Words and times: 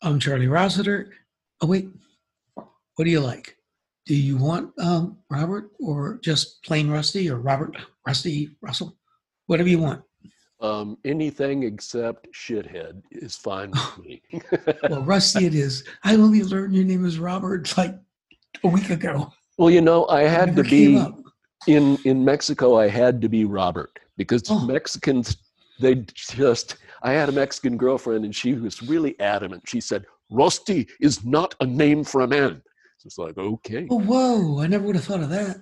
I'm 0.00 0.20
Charlie 0.20 0.46
Rossiter. 0.46 1.10
Oh, 1.60 1.66
wait. 1.66 1.88
What 2.54 3.04
do 3.04 3.10
you 3.10 3.20
like? 3.20 3.56
Do 4.06 4.14
you 4.14 4.36
want 4.36 4.72
um, 4.78 5.18
Robert 5.28 5.70
or 5.80 6.20
just 6.22 6.62
plain 6.62 6.88
Rusty 6.88 7.28
or 7.28 7.38
Robert, 7.38 7.76
Rusty, 8.06 8.56
Russell? 8.62 8.96
Whatever 9.46 9.68
you 9.68 9.80
want. 9.80 10.02
Um, 10.60 10.98
anything 11.04 11.64
except 11.64 12.28
shithead 12.32 13.02
is 13.10 13.36
fine 13.36 13.70
with 13.70 13.98
me. 14.04 14.22
well, 14.88 15.02
Rusty 15.02 15.46
it 15.46 15.54
is. 15.54 15.84
I 16.04 16.14
only 16.14 16.42
learned 16.42 16.74
your 16.74 16.84
name 16.84 17.04
is 17.04 17.18
Robert 17.18 17.76
like 17.76 17.94
a 18.62 18.68
week 18.68 18.90
ago. 18.90 19.32
Well, 19.56 19.70
you 19.70 19.80
know, 19.80 20.06
I 20.06 20.22
had 20.22 20.54
to 20.56 20.62
be 20.62 21.04
in 21.66 21.96
in 22.04 22.24
Mexico. 22.24 22.78
I 22.78 22.88
had 22.88 23.20
to 23.22 23.28
be 23.28 23.44
Robert 23.44 23.98
because 24.16 24.42
oh. 24.48 24.64
Mexicans 24.66 25.36
they 25.78 26.04
just. 26.14 26.76
I 27.02 27.12
had 27.12 27.28
a 27.28 27.32
Mexican 27.32 27.76
girlfriend, 27.76 28.24
and 28.24 28.34
she 28.34 28.54
was 28.54 28.82
really 28.82 29.18
adamant. 29.20 29.62
She 29.66 29.80
said, 29.80 30.04
"Rusty 30.30 30.88
is 31.00 31.24
not 31.24 31.54
a 31.60 31.66
name 31.66 32.04
for 32.04 32.22
a 32.22 32.28
man." 32.28 32.62
So 32.98 33.06
it's 33.06 33.18
like, 33.18 33.38
okay. 33.38 33.86
Oh, 33.90 34.00
whoa! 34.00 34.60
I 34.60 34.66
never 34.66 34.84
would 34.84 34.96
have 34.96 35.04
thought 35.04 35.20
of 35.20 35.30
that. 35.30 35.58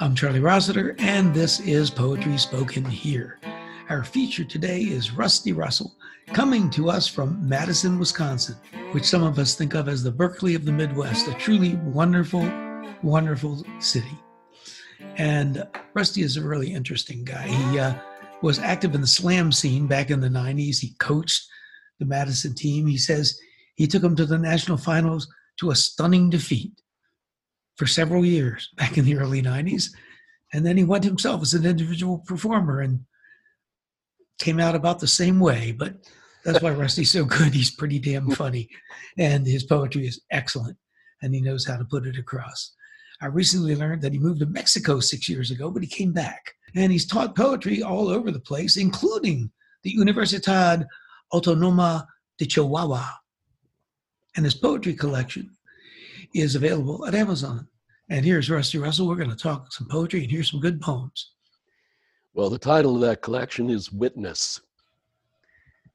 I'm 0.00 0.14
Charlie 0.16 0.40
Rossiter, 0.40 0.96
and 0.98 1.32
this 1.32 1.60
is 1.60 1.88
Poetry 1.88 2.36
Spoken 2.36 2.84
Here. 2.84 3.38
Our 3.88 4.02
feature 4.02 4.44
today 4.44 4.80
is 4.80 5.12
Rusty 5.12 5.52
Russell, 5.52 5.94
coming 6.32 6.68
to 6.70 6.90
us 6.90 7.06
from 7.06 7.48
Madison, 7.48 7.98
Wisconsin, 7.98 8.56
which 8.90 9.04
some 9.04 9.22
of 9.22 9.38
us 9.38 9.54
think 9.54 9.74
of 9.74 9.88
as 9.88 10.02
the 10.02 10.10
Berkeley 10.10 10.56
of 10.56 10.64
the 10.64 10.72
Midwest, 10.72 11.28
a 11.28 11.34
truly 11.34 11.76
wonderful, 11.76 12.50
wonderful 13.02 13.64
city. 13.78 14.18
And 15.16 15.66
Rusty 15.94 16.22
is 16.22 16.36
a 16.36 16.42
really 16.42 16.72
interesting 16.72 17.24
guy. 17.24 17.46
He 17.46 17.78
uh, 17.78 17.94
was 18.42 18.58
active 18.58 18.94
in 18.94 19.00
the 19.00 19.06
slam 19.06 19.52
scene 19.52 19.86
back 19.86 20.10
in 20.10 20.20
the 20.20 20.28
90s. 20.28 20.80
He 20.80 20.94
coached 20.98 21.46
the 21.98 22.06
Madison 22.06 22.54
team. 22.54 22.86
He 22.86 22.98
says 22.98 23.38
he 23.76 23.86
took 23.86 24.02
them 24.02 24.16
to 24.16 24.26
the 24.26 24.38
national 24.38 24.78
finals 24.78 25.28
to 25.60 25.70
a 25.70 25.76
stunning 25.76 26.30
defeat 26.30 26.72
for 27.76 27.86
several 27.86 28.24
years 28.24 28.70
back 28.76 28.98
in 28.98 29.04
the 29.04 29.16
early 29.16 29.42
90s. 29.42 29.90
And 30.52 30.64
then 30.64 30.76
he 30.76 30.84
went 30.84 31.04
himself 31.04 31.42
as 31.42 31.54
an 31.54 31.66
individual 31.66 32.18
performer 32.18 32.80
and 32.80 33.00
came 34.38 34.60
out 34.60 34.74
about 34.74 35.00
the 35.00 35.06
same 35.06 35.40
way. 35.40 35.72
But 35.72 35.94
that's 36.44 36.62
why 36.62 36.70
Rusty's 36.70 37.10
so 37.10 37.24
good. 37.24 37.54
He's 37.54 37.70
pretty 37.70 37.98
damn 37.98 38.30
funny. 38.30 38.68
And 39.18 39.46
his 39.46 39.64
poetry 39.64 40.06
is 40.06 40.20
excellent. 40.30 40.76
And 41.22 41.34
he 41.34 41.40
knows 41.40 41.64
how 41.64 41.76
to 41.76 41.84
put 41.84 42.06
it 42.06 42.18
across. 42.18 42.72
I 43.20 43.26
recently 43.26 43.76
learned 43.76 44.02
that 44.02 44.12
he 44.12 44.18
moved 44.18 44.40
to 44.40 44.46
Mexico 44.46 45.00
six 45.00 45.28
years 45.28 45.50
ago, 45.50 45.70
but 45.70 45.82
he 45.82 45.88
came 45.88 46.12
back. 46.12 46.54
And 46.74 46.90
he's 46.90 47.06
taught 47.06 47.36
poetry 47.36 47.82
all 47.82 48.08
over 48.08 48.30
the 48.30 48.40
place, 48.40 48.76
including 48.76 49.50
the 49.82 49.96
Universidad 49.96 50.86
Autónoma 51.32 52.06
de 52.38 52.46
Chihuahua. 52.46 53.08
And 54.36 54.44
his 54.44 54.54
poetry 54.54 54.94
collection 54.94 55.50
is 56.34 56.56
available 56.56 57.06
at 57.06 57.14
Amazon. 57.14 57.68
And 58.10 58.24
here's 58.24 58.50
Rusty 58.50 58.78
Russell. 58.78 59.06
We're 59.06 59.14
going 59.14 59.30
to 59.30 59.36
talk 59.36 59.72
some 59.72 59.88
poetry 59.88 60.22
and 60.22 60.30
hear 60.30 60.42
some 60.42 60.60
good 60.60 60.80
poems. 60.80 61.32
Well, 62.34 62.50
the 62.50 62.58
title 62.58 62.96
of 62.96 63.00
that 63.02 63.22
collection 63.22 63.70
is 63.70 63.92
Witness. 63.92 64.60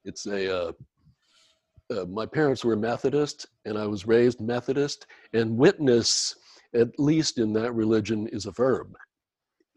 It's 0.06 0.26
a, 0.26 0.70
uh, 0.70 0.72
uh, 1.92 2.06
my 2.06 2.26
parents 2.26 2.64
were 2.64 2.78
Methodist, 2.78 3.48
and 3.66 3.78
I 3.78 3.86
was 3.86 4.08
raised 4.08 4.40
Methodist, 4.40 5.08
and 5.34 5.58
witness, 5.58 6.36
at 6.74 7.00
least 7.00 7.38
in 7.38 7.54
that 7.54 7.74
religion, 7.74 8.28
is 8.28 8.46
a 8.46 8.52
verb. 8.52 8.94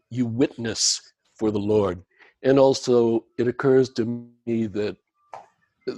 You 0.09 0.25
witness 0.25 1.01
for 1.37 1.51
the 1.51 1.59
Lord. 1.59 2.03
And 2.43 2.59
also, 2.59 3.25
it 3.37 3.47
occurs 3.47 3.89
to 3.91 4.27
me 4.45 4.67
that 4.67 4.97
uh, 5.89 5.95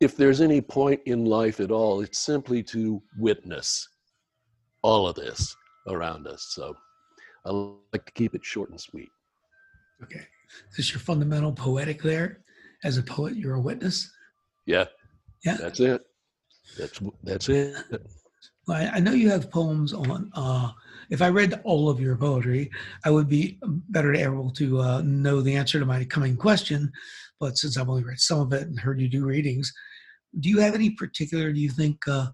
if 0.00 0.16
there's 0.16 0.40
any 0.40 0.60
point 0.60 1.00
in 1.06 1.24
life 1.24 1.60
at 1.60 1.70
all, 1.70 2.00
it's 2.00 2.18
simply 2.18 2.62
to 2.64 3.00
witness 3.18 3.88
all 4.82 5.06
of 5.06 5.14
this 5.14 5.54
around 5.88 6.26
us. 6.26 6.48
So 6.50 6.74
I 7.46 7.50
like 7.92 8.06
to 8.06 8.12
keep 8.12 8.34
it 8.34 8.44
short 8.44 8.70
and 8.70 8.80
sweet. 8.80 9.10
Okay. 10.02 10.26
Is 10.70 10.76
this 10.76 10.92
your 10.92 11.00
fundamental 11.00 11.52
poetic 11.52 12.02
there? 12.02 12.40
As 12.84 12.98
a 12.98 13.02
poet, 13.02 13.36
you're 13.36 13.54
a 13.54 13.60
witness? 13.60 14.10
Yeah. 14.66 14.86
Yeah. 15.44 15.56
That's 15.56 15.80
it. 15.80 16.02
That's 16.78 17.00
that's 17.22 17.48
it. 17.48 17.76
I 18.68 19.00
know 19.00 19.12
you 19.12 19.28
have 19.30 19.50
poems 19.50 19.92
on 19.92 20.30
uh, 20.34 20.70
if 21.10 21.20
I 21.20 21.28
read 21.28 21.60
all 21.64 21.90
of 21.90 22.00
your 22.00 22.16
poetry, 22.16 22.70
I 23.04 23.10
would 23.10 23.28
be 23.28 23.58
better 23.90 24.14
able 24.14 24.50
to 24.52 24.80
uh, 24.80 25.02
know 25.04 25.40
the 25.40 25.56
answer 25.56 25.78
to 25.78 25.84
my 25.84 26.04
coming 26.04 26.36
question. 26.36 26.92
But 27.40 27.58
since 27.58 27.76
I've 27.76 27.88
only 27.88 28.04
read 28.04 28.20
some 28.20 28.40
of 28.40 28.52
it 28.52 28.62
and 28.62 28.78
heard 28.78 29.00
you 29.00 29.08
do 29.08 29.24
readings, 29.24 29.72
do 30.38 30.48
you 30.48 30.58
have 30.60 30.74
any 30.74 30.90
particular, 30.90 31.52
do 31.52 31.60
you 31.60 31.70
think, 31.70 32.06
uh, 32.08 32.28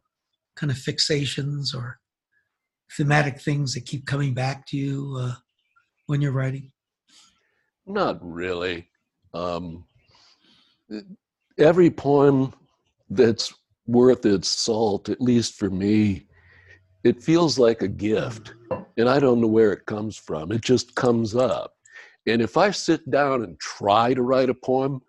kind 0.55 0.71
of 0.71 0.77
fixations 0.77 1.75
or 1.75 1.99
thematic 2.97 3.41
things 3.41 3.75
that 3.75 3.87
keep 3.87 4.07
coming 4.07 4.35
back 4.35 4.67
to 4.69 4.77
you 4.77 5.17
uh, 5.19 5.35
when 6.07 6.21
you're 6.21 6.33
writing? 6.33 6.71
Not 7.87 8.19
really. 8.21 8.91
Um, 9.33 9.87
every 11.59 11.91
poem 11.91 12.53
that's 13.11 13.53
worth 13.89 14.25
its 14.27 14.49
salt, 14.49 15.09
at 15.09 15.21
least 15.21 15.55
for 15.55 15.71
me, 15.71 16.27
it 17.03 17.23
feels 17.23 17.59
like 17.59 17.83
a 17.83 17.89
gift. 17.89 18.53
And 18.97 19.09
I 19.09 19.19
don't 19.19 19.41
know 19.41 19.49
where 19.49 19.73
it 19.73 19.87
comes 19.87 20.17
from. 20.17 20.53
It 20.53 20.61
just 20.61 20.95
comes 20.95 21.35
up. 21.35 21.73
And 22.27 22.43
if 22.43 22.57
I 22.57 22.71
sit 22.71 23.11
down 23.11 23.43
and 23.43 23.59
try 23.59 24.13
to 24.13 24.23
write 24.23 24.51
a 24.51 24.55
poem, 24.55 25.01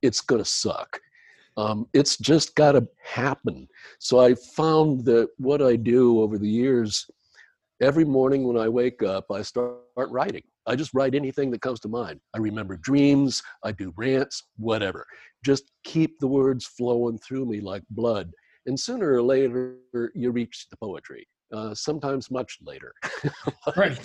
it's 0.00 0.22
going 0.22 0.42
to 0.42 0.48
suck. 0.48 0.98
Um, 1.56 1.86
it's 1.92 2.16
just 2.16 2.54
got 2.54 2.72
to 2.72 2.88
happen. 3.02 3.68
So 3.98 4.18
I 4.20 4.34
found 4.34 5.04
that 5.04 5.28
what 5.36 5.62
I 5.62 5.76
do 5.76 6.20
over 6.20 6.38
the 6.38 6.48
years, 6.48 7.08
every 7.80 8.04
morning 8.04 8.46
when 8.48 8.56
I 8.56 8.68
wake 8.68 9.02
up, 9.02 9.30
I 9.30 9.42
start 9.42 9.78
writing. 9.96 10.42
I 10.66 10.76
just 10.76 10.94
write 10.94 11.14
anything 11.14 11.50
that 11.50 11.60
comes 11.60 11.80
to 11.80 11.88
mind. 11.88 12.20
I 12.34 12.38
remember 12.38 12.76
dreams, 12.76 13.42
I 13.64 13.72
do 13.72 13.92
rants, 13.96 14.44
whatever. 14.56 15.06
Just 15.44 15.70
keep 15.84 16.18
the 16.18 16.26
words 16.26 16.64
flowing 16.66 17.18
through 17.18 17.46
me 17.46 17.60
like 17.60 17.82
blood. 17.90 18.30
And 18.66 18.78
sooner 18.78 19.12
or 19.12 19.22
later, 19.22 19.76
you 20.14 20.30
reach 20.30 20.66
the 20.70 20.76
poetry. 20.76 21.26
Uh, 21.52 21.74
sometimes 21.74 22.30
much 22.30 22.58
later. 22.62 22.92
right. 23.76 23.98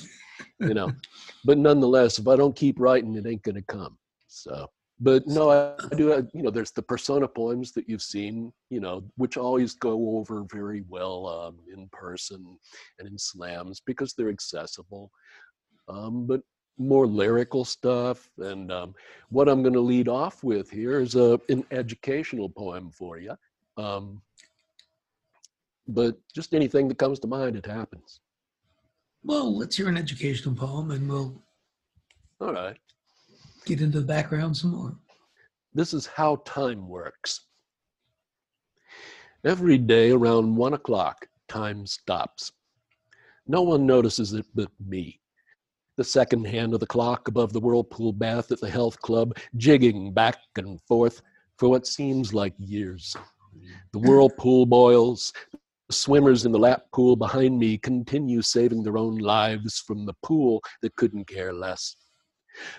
you 0.59 0.73
know, 0.73 0.91
but 1.45 1.57
nonetheless, 1.57 2.19
if 2.19 2.27
I 2.27 2.35
don't 2.35 2.55
keep 2.55 2.79
writing, 2.79 3.15
it 3.15 3.25
ain't 3.25 3.43
going 3.43 3.55
to 3.55 3.61
come. 3.61 3.97
So 4.27 4.67
but 4.99 5.25
no, 5.27 5.49
I, 5.49 5.73
I 5.91 5.95
do. 5.95 6.11
Uh, 6.11 6.23
you 6.33 6.43
know, 6.43 6.51
there's 6.51 6.71
the 6.71 6.81
persona 6.81 7.27
poems 7.27 7.71
that 7.73 7.87
you've 7.87 8.01
seen, 8.01 8.51
you 8.69 8.81
know, 8.81 9.03
which 9.15 9.37
always 9.37 9.73
go 9.73 10.17
over 10.17 10.45
very 10.51 10.83
well 10.89 11.25
um, 11.27 11.57
in 11.73 11.87
person 11.91 12.57
and 12.99 13.07
in 13.07 13.17
slams 13.17 13.81
because 13.85 14.13
they're 14.13 14.29
accessible. 14.29 15.09
Um, 15.89 16.25
but 16.25 16.41
more 16.77 17.07
lyrical 17.07 17.65
stuff. 17.65 18.29
And 18.37 18.71
um, 18.71 18.95
what 19.29 19.49
I'm 19.49 19.61
going 19.61 19.73
to 19.73 19.79
lead 19.81 20.07
off 20.07 20.43
with 20.43 20.69
here 20.69 20.99
is 20.99 21.15
a, 21.15 21.39
an 21.49 21.65
educational 21.71 22.49
poem 22.49 22.91
for 22.91 23.17
you. 23.17 23.35
Um, 23.77 24.21
but 25.87 26.17
just 26.33 26.53
anything 26.53 26.87
that 26.87 26.97
comes 26.97 27.19
to 27.19 27.27
mind, 27.27 27.55
it 27.55 27.65
happens. 27.65 28.21
Well, 29.23 29.57
let's 29.57 29.75
hear 29.75 29.89
an 29.89 29.97
educational 29.97 30.55
poem 30.55 30.91
and 30.91 31.09
we'll. 31.09 31.41
All 32.39 32.53
right 32.53 32.77
get 33.69 33.81
into 33.81 33.99
the 33.99 34.05
background 34.05 34.57
some 34.57 34.71
more. 34.71 34.95
This 35.75 35.93
is 35.93 36.07
how 36.07 36.37
time 36.37 36.87
works. 36.87 37.41
Every 39.45 39.77
day 39.77 40.11
around 40.11 40.55
one 40.55 40.73
o'clock, 40.73 41.27
time 41.47 41.85
stops. 41.85 42.51
No 43.47 43.61
one 43.61 43.85
notices 43.85 44.33
it 44.33 44.45
but 44.55 44.69
me. 44.85 45.19
The 45.99 46.05
second 46.05 46.47
hand 46.47 46.73
of 46.73 46.79
the 46.79 46.87
clock 46.87 47.27
above 47.27 47.51
the 47.51 47.59
whirlpool 47.59 48.13
bath 48.13 48.53
at 48.53 48.61
the 48.61 48.69
health 48.69 49.01
club, 49.01 49.35
jigging 49.57 50.13
back 50.13 50.37
and 50.55 50.79
forth 50.83 51.21
for 51.57 51.67
what 51.67 51.85
seems 51.85 52.33
like 52.33 52.53
years. 52.57 53.17
The 53.91 53.99
whirlpool 53.99 54.65
boils. 54.65 55.33
The 55.89 55.93
swimmers 55.93 56.45
in 56.45 56.53
the 56.53 56.57
lap 56.57 56.83
pool 56.93 57.17
behind 57.17 57.59
me 57.59 57.77
continue 57.77 58.41
saving 58.41 58.81
their 58.81 58.97
own 58.97 59.17
lives 59.17 59.79
from 59.85 60.05
the 60.05 60.13
pool 60.23 60.61
that 60.81 60.95
couldn't 60.95 61.27
care 61.27 61.51
less. 61.51 61.97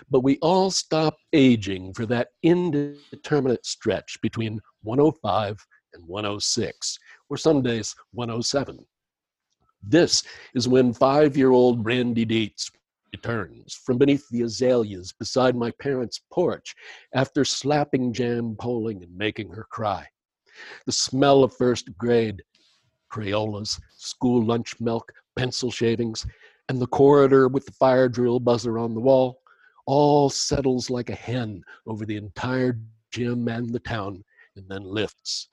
But 0.09 0.21
we 0.21 0.39
all 0.41 0.71
stop 0.71 1.15
aging 1.31 1.93
for 1.93 2.07
that 2.07 2.29
indeterminate 2.41 3.67
stretch 3.67 4.19
between 4.23 4.59
105 4.81 5.63
and 5.93 6.07
106, 6.07 6.97
or 7.29 7.37
some 7.37 7.61
days 7.61 7.93
107. 8.13 8.83
This 9.83 10.23
is 10.55 10.67
when 10.67 10.91
five 10.91 11.37
year 11.37 11.51
old 11.51 11.83
Brandy 11.83 12.25
Dietz 12.25 12.71
returns 13.13 13.73
from 13.73 13.97
beneath 13.97 14.27
the 14.29 14.41
azaleas 14.41 15.13
beside 15.13 15.55
my 15.55 15.71
parents' 15.79 16.21
porch 16.31 16.75
after 17.13 17.43
slapping 17.43 18.13
jam 18.13 18.55
Poling 18.57 19.03
and 19.03 19.15
making 19.15 19.49
her 19.49 19.65
cry. 19.69 20.05
The 20.85 20.91
smell 20.91 21.43
of 21.43 21.55
first 21.55 21.95
grade, 21.97 22.41
Crayolas, 23.11 23.79
school 23.97 24.43
lunch 24.43 24.75
milk, 24.79 25.11
pencil 25.35 25.71
shavings, 25.71 26.25
and 26.69 26.79
the 26.79 26.87
corridor 26.87 27.47
with 27.47 27.65
the 27.65 27.73
fire 27.73 28.07
drill 28.07 28.39
buzzer 28.39 28.77
on 28.77 28.93
the 28.93 29.01
wall 29.01 29.39
all 29.85 30.29
settles 30.29 30.89
like 30.89 31.09
a 31.09 31.15
hen 31.15 31.63
over 31.87 32.05
the 32.05 32.15
entire 32.15 32.79
gym 33.11 33.47
and 33.47 33.73
the 33.73 33.79
town, 33.79 34.23
and 34.55 34.69
then 34.69 34.83
lifts. 34.83 35.49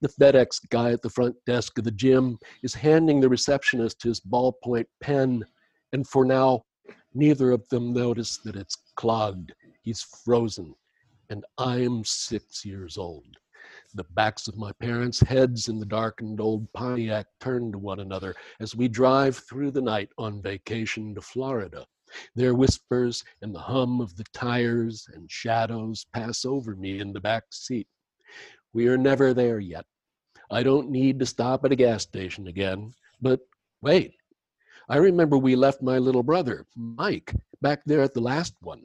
The 0.00 0.08
FedEx 0.08 0.68
guy 0.70 0.92
at 0.92 1.02
the 1.02 1.10
front 1.10 1.36
desk 1.46 1.78
of 1.78 1.84
the 1.84 1.90
gym 1.90 2.38
is 2.62 2.74
handing 2.74 3.20
the 3.20 3.28
receptionist 3.28 4.02
his 4.02 4.20
ballpoint 4.20 4.86
pen, 5.00 5.44
and 5.92 6.08
for 6.08 6.24
now, 6.24 6.62
neither 7.14 7.50
of 7.50 7.68
them 7.68 7.92
notice 7.92 8.38
that 8.38 8.56
it's 8.56 8.76
clogged. 8.96 9.52
He's 9.82 10.02
frozen, 10.02 10.74
and 11.30 11.44
I'm 11.56 12.04
six 12.04 12.64
years 12.64 12.98
old. 12.98 13.36
The 13.94 14.04
backs 14.04 14.48
of 14.48 14.56
my 14.56 14.72
parents' 14.72 15.20
heads 15.20 15.68
in 15.68 15.78
the 15.78 15.86
darkened 15.86 16.40
old 16.40 16.72
Pontiac 16.72 17.26
turn 17.40 17.72
to 17.72 17.78
one 17.78 18.00
another 18.00 18.34
as 18.60 18.74
we 18.74 18.88
drive 18.88 19.36
through 19.36 19.70
the 19.70 19.82
night 19.82 20.10
on 20.18 20.42
vacation 20.42 21.14
to 21.14 21.20
Florida. 21.20 21.86
Their 22.34 22.54
whispers 22.54 23.24
and 23.42 23.54
the 23.54 23.60
hum 23.60 24.00
of 24.00 24.16
the 24.16 24.24
tires 24.32 25.08
and 25.12 25.30
shadows 25.30 26.06
pass 26.12 26.44
over 26.44 26.74
me 26.74 27.00
in 27.00 27.12
the 27.12 27.20
back 27.20 27.44
seat. 27.50 27.88
We 28.72 28.88
are 28.88 28.98
never 28.98 29.34
there 29.34 29.58
yet. 29.58 29.84
I 30.50 30.62
don't 30.62 30.90
need 30.90 31.18
to 31.20 31.26
stop 31.26 31.64
at 31.64 31.72
a 31.72 31.76
gas 31.76 32.02
station 32.02 32.46
again. 32.46 32.92
But 33.20 33.40
wait, 33.82 34.14
I 34.90 34.96
remember 34.96 35.36
we 35.36 35.54
left 35.54 35.82
my 35.82 35.98
little 35.98 36.22
brother, 36.22 36.64
Mike, 36.74 37.34
back 37.60 37.82
there 37.84 38.00
at 38.00 38.14
the 38.14 38.22
last 38.22 38.54
one. 38.62 38.84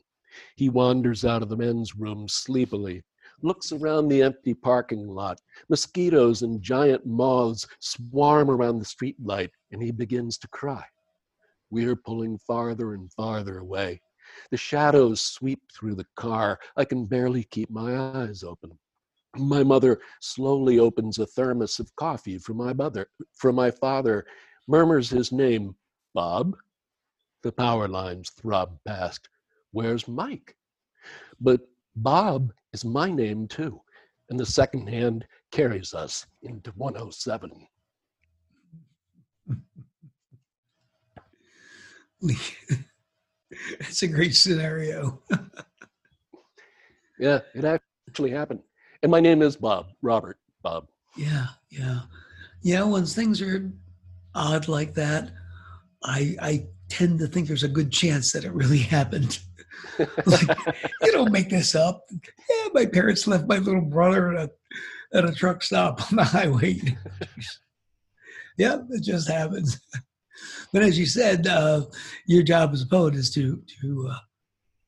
He 0.58 0.68
wanders 0.68 1.24
out 1.24 1.42
of 1.42 1.48
the 1.48 1.56
men's 1.56 1.96
room 1.96 2.28
sleepily, 2.28 3.04
looks 3.42 3.72
around 3.72 4.10
the 4.10 4.22
empty 4.22 4.54
parking 4.54 5.08
lot. 5.08 5.40
Mosquitoes 5.70 6.42
and 6.42 6.62
giant 6.62 7.06
moths 7.06 7.66
swarm 7.80 8.52
around 8.52 8.80
the 8.80 8.86
streetlight, 8.86 9.52
and 9.72 9.82
he 9.82 9.92
begins 9.92 10.38
to 10.40 10.48
cry. 10.50 10.84
We're 11.70 11.96
pulling 11.96 12.38
farther 12.38 12.96
and 12.96 13.10
farther 13.14 13.60
away. 13.60 14.02
The 14.52 14.58
shadows 14.58 15.22
sweep 15.22 15.62
through 15.74 15.96
the 15.96 16.08
car. 16.18 16.60
I 16.76 16.84
can 16.84 17.06
barely 17.06 17.46
keep 17.46 17.70
my 17.70 17.98
eyes 17.98 18.44
open. 18.44 18.78
My 19.38 19.64
mother 19.64 20.02
slowly 20.20 20.80
opens 20.80 21.18
a 21.18 21.26
thermos 21.26 21.80
of 21.80 21.96
coffee 21.96 22.40
for 22.40 22.54
my 22.54 22.74
mother, 22.74 23.08
for 23.36 23.54
my 23.54 23.72
father, 23.72 24.26
murmurs 24.68 25.10
his 25.10 25.32
name, 25.32 25.76
Bob. 26.14 26.56
The 27.44 27.52
power 27.52 27.88
lines 27.88 28.30
throb 28.30 28.78
past. 28.86 29.28
Where's 29.72 30.08
Mike? 30.08 30.56
But 31.40 31.62
Bob 31.96 32.54
is 32.72 32.86
my 32.86 33.12
name 33.12 33.48
too, 33.48 33.82
and 34.30 34.40
the 34.40 34.46
second 34.46 34.88
hand 34.88 35.26
carries 35.52 35.94
us 35.94 36.26
into 36.42 36.72
107. 36.72 37.68
it's 43.80 44.02
a 44.04 44.08
great 44.08 44.36
scenario. 44.36 45.22
yeah, 47.20 47.40
it 47.54 47.82
actually 48.08 48.32
happened. 48.32 48.62
And 49.02 49.12
my 49.12 49.20
name 49.20 49.42
is 49.42 49.58
Bob, 49.58 49.88
Robert 50.02 50.38
Bob. 50.62 50.88
Yeah, 51.18 51.48
yeah. 51.70 52.02
Yeah, 52.62 52.84
when 52.84 53.06
things 53.06 53.42
are 53.42 53.70
odd 54.34 54.68
like 54.68 54.94
that, 54.94 55.32
I 56.04 56.36
I 56.42 56.68
tend 56.90 57.20
to 57.20 57.28
think 57.28 57.48
there's 57.48 57.64
a 57.64 57.70
good 57.70 57.92
chance 57.92 58.32
that 58.32 58.44
it 58.44 58.54
really 58.54 58.78
happened. 58.98 59.40
like, 60.26 60.48
you 61.02 61.12
don't 61.12 61.32
make 61.32 61.50
this 61.50 61.76
up. 61.76 62.06
Yeah, 62.12 62.70
my 62.74 62.86
parents 62.86 63.28
left 63.28 63.48
my 63.48 63.58
little 63.58 63.82
brother 63.82 64.36
at 64.36 64.50
a, 64.50 65.18
at 65.18 65.26
a 65.26 65.34
truck 65.34 65.62
stop 65.62 66.12
on 66.12 66.18
the 66.18 66.24
highway. 66.24 66.80
yeah, 68.58 68.78
it 68.90 69.04
just 69.04 69.30
happens. 69.30 69.80
but 70.72 70.84
as 70.84 70.98
you 70.98 71.06
said, 71.06 71.48
uh, 71.48 71.86
your 72.28 72.44
job 72.44 72.72
as 72.74 72.82
a 72.82 72.88
poet 72.88 73.16
is 73.16 73.32
to 73.32 73.62
to 73.82 74.10
uh, 74.12 74.20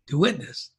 to 0.07 0.17
witness. 0.17 0.71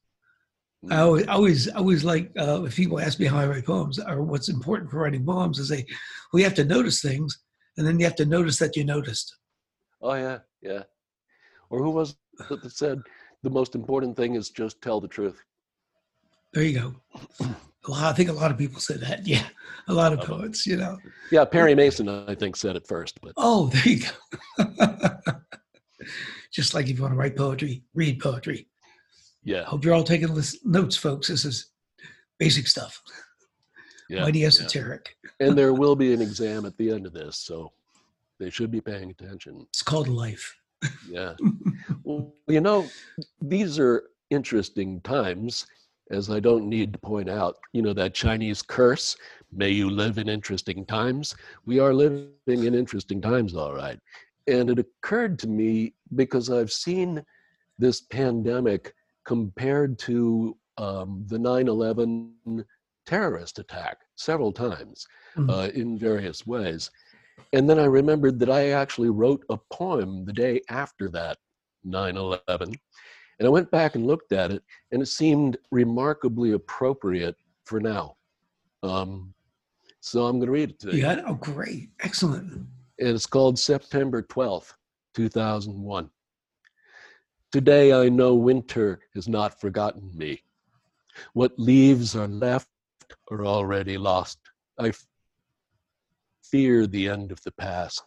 I 0.90 1.00
always, 1.00 1.26
always, 1.26 1.68
always 1.68 2.04
like 2.04 2.30
uh, 2.38 2.62
if 2.64 2.76
people 2.76 3.00
ask 3.00 3.18
me 3.18 3.26
how 3.26 3.38
I 3.38 3.46
write 3.46 3.66
poems 3.66 3.98
or 3.98 4.22
what's 4.22 4.48
important 4.48 4.90
for 4.90 5.00
writing 5.00 5.24
poems, 5.24 5.60
I 5.60 5.76
say, 5.76 5.86
well, 6.32 6.38
you 6.38 6.44
have 6.44 6.54
to 6.54 6.64
notice 6.64 7.02
things, 7.02 7.38
and 7.76 7.86
then 7.86 7.98
you 7.98 8.04
have 8.04 8.14
to 8.16 8.26
notice 8.26 8.58
that 8.58 8.76
you 8.76 8.84
noticed. 8.84 9.34
Oh 10.02 10.14
yeah, 10.14 10.38
yeah. 10.62 10.82
Or 11.70 11.82
who 11.82 11.90
was 11.90 12.16
it 12.50 12.62
that 12.62 12.72
said 12.72 13.00
the 13.42 13.50
most 13.50 13.74
important 13.74 14.16
thing 14.16 14.34
is 14.34 14.50
just 14.50 14.80
tell 14.82 15.00
the 15.00 15.08
truth? 15.08 15.42
There 16.52 16.62
you 16.62 16.78
go. 16.78 16.94
I 17.92 18.12
think 18.12 18.28
a 18.28 18.32
lot 18.32 18.50
of 18.50 18.58
people 18.58 18.80
say 18.80 18.96
that. 18.96 19.26
Yeah, 19.26 19.46
a 19.88 19.94
lot 19.94 20.12
of 20.12 20.20
oh. 20.20 20.24
poets, 20.24 20.66
you 20.66 20.76
know. 20.76 20.98
Yeah, 21.30 21.44
Perry 21.44 21.74
Mason, 21.74 22.08
I 22.08 22.34
think, 22.34 22.56
said 22.56 22.76
it 22.76 22.86
first. 22.86 23.20
But 23.20 23.32
oh, 23.36 23.68
there 23.68 23.88
you 23.88 24.04
go. 24.58 25.18
Just 26.52 26.74
like 26.74 26.88
if 26.88 26.96
you 26.96 27.02
want 27.02 27.12
to 27.12 27.18
write 27.18 27.36
poetry, 27.36 27.82
read 27.94 28.18
poetry. 28.20 28.68
Yeah. 29.44 29.64
Hope 29.64 29.84
you're 29.84 29.94
all 29.94 30.04
taking 30.04 30.28
notes, 30.64 30.96
folks. 30.96 31.28
This 31.28 31.44
is 31.44 31.70
basic 32.38 32.66
stuff. 32.66 33.00
Yeah, 34.08 34.22
Mighty 34.22 34.44
esoteric. 34.44 35.16
Yeah. 35.40 35.48
and 35.48 35.58
there 35.58 35.74
will 35.74 35.96
be 35.96 36.14
an 36.14 36.22
exam 36.22 36.64
at 36.64 36.76
the 36.78 36.90
end 36.90 37.06
of 37.06 37.12
this, 37.12 37.38
so 37.38 37.72
they 38.38 38.50
should 38.50 38.70
be 38.70 38.80
paying 38.80 39.10
attention. 39.10 39.66
It's 39.70 39.82
called 39.82 40.08
life. 40.08 40.56
yeah. 41.08 41.34
well, 42.04 42.34
you 42.48 42.60
know, 42.60 42.86
these 43.40 43.78
are 43.78 44.04
interesting 44.30 45.00
times, 45.00 45.66
as 46.10 46.30
I 46.30 46.40
don't 46.40 46.68
need 46.68 46.92
to 46.92 46.98
point 46.98 47.28
out. 47.28 47.56
You 47.72 47.82
know, 47.82 47.92
that 47.94 48.14
Chinese 48.14 48.62
curse, 48.62 49.16
may 49.52 49.70
you 49.70 49.90
live 49.90 50.18
in 50.18 50.28
interesting 50.28 50.84
times. 50.84 51.34
We 51.64 51.78
are 51.78 51.94
living 51.94 52.30
in 52.46 52.74
interesting 52.74 53.20
times, 53.20 53.54
all 53.54 53.74
right. 53.74 53.98
And 54.46 54.70
it 54.70 54.78
occurred 54.78 55.38
to 55.40 55.48
me 55.48 55.94
because 56.14 56.50
I've 56.50 56.72
seen 56.72 57.24
this 57.78 58.02
pandemic 58.02 58.94
compared 59.24 59.98
to 59.98 60.56
um, 60.78 61.24
the 61.26 61.38
9 61.38 61.68
11 61.68 62.64
terrorist 63.06 63.58
attack 63.58 63.98
several 64.16 64.52
times 64.52 65.06
mm-hmm. 65.36 65.48
uh, 65.48 65.66
in 65.68 65.98
various 65.98 66.46
ways. 66.46 66.90
And 67.52 67.68
then 67.68 67.78
I 67.78 67.84
remembered 67.84 68.38
that 68.40 68.50
I 68.50 68.70
actually 68.70 69.10
wrote 69.10 69.44
a 69.50 69.58
poem 69.70 70.24
the 70.24 70.32
day 70.32 70.60
after 70.68 71.08
that 71.10 71.38
9 71.84 72.16
11. 72.16 72.40
And 72.58 73.46
I 73.46 73.48
went 73.48 73.70
back 73.70 73.94
and 73.94 74.06
looked 74.06 74.32
at 74.32 74.50
it, 74.50 74.62
and 74.92 75.02
it 75.02 75.06
seemed 75.06 75.58
remarkably 75.70 76.52
appropriate 76.52 77.36
for 77.64 77.80
now. 77.80 78.16
Um, 78.82 79.34
so 80.00 80.26
I'm 80.26 80.38
going 80.38 80.46
to 80.46 80.52
read 80.52 80.70
it 80.70 80.80
today. 80.80 80.98
Yeah, 80.98 81.22
oh, 81.26 81.34
great. 81.34 81.90
Excellent. 82.00 82.52
And 82.52 82.68
it's 82.98 83.26
called 83.26 83.58
September 83.58 84.22
12th, 84.22 84.72
2001. 85.14 86.10
Today 87.52 87.92
I 87.92 88.08
know 88.08 88.34
winter 88.34 89.00
has 89.14 89.28
not 89.28 89.60
forgotten 89.60 90.10
me. 90.16 90.42
What 91.32 91.58
leaves 91.58 92.14
are 92.14 92.28
left 92.28 92.68
are 93.30 93.44
already 93.44 93.98
lost. 93.98 94.38
I 94.78 94.92
fear 96.50 96.86
the 96.86 97.08
end 97.08 97.32
of 97.32 97.42
the 97.42 97.52
past. 97.52 98.02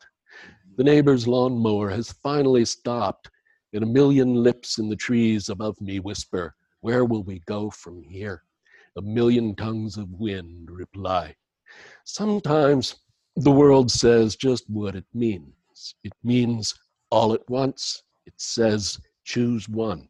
The 0.77 0.83
neighbor's 0.83 1.27
lawnmower 1.27 1.89
has 1.89 2.11
finally 2.11 2.65
stopped, 2.65 3.29
and 3.73 3.83
a 3.83 3.87
million 3.87 4.35
lips 4.35 4.77
in 4.77 4.89
the 4.89 4.95
trees 4.95 5.49
above 5.49 5.79
me 5.81 5.99
whisper, 5.99 6.55
Where 6.81 7.05
will 7.05 7.23
we 7.23 7.39
go 7.45 7.69
from 7.69 8.01
here? 8.03 8.43
A 8.97 9.01
million 9.01 9.55
tongues 9.55 9.97
of 9.97 10.11
wind 10.11 10.69
reply. 10.71 11.35
Sometimes 12.05 12.95
the 13.35 13.51
world 13.51 13.91
says 13.91 14.35
just 14.35 14.69
what 14.69 14.95
it 14.95 15.05
means. 15.13 15.53
It 16.03 16.13
means 16.23 16.73
all 17.11 17.33
at 17.33 17.47
once. 17.49 18.03
It 18.25 18.33
says 18.37 18.99
choose 19.23 19.69
one. 19.69 20.09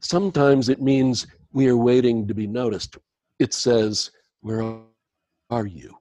Sometimes 0.00 0.68
it 0.68 0.80
means 0.80 1.26
we 1.52 1.68
are 1.68 1.76
waiting 1.76 2.26
to 2.28 2.34
be 2.34 2.46
noticed. 2.46 2.96
It 3.38 3.54
says, 3.54 4.10
Where 4.40 4.80
are 5.50 5.66
you? 5.66 5.96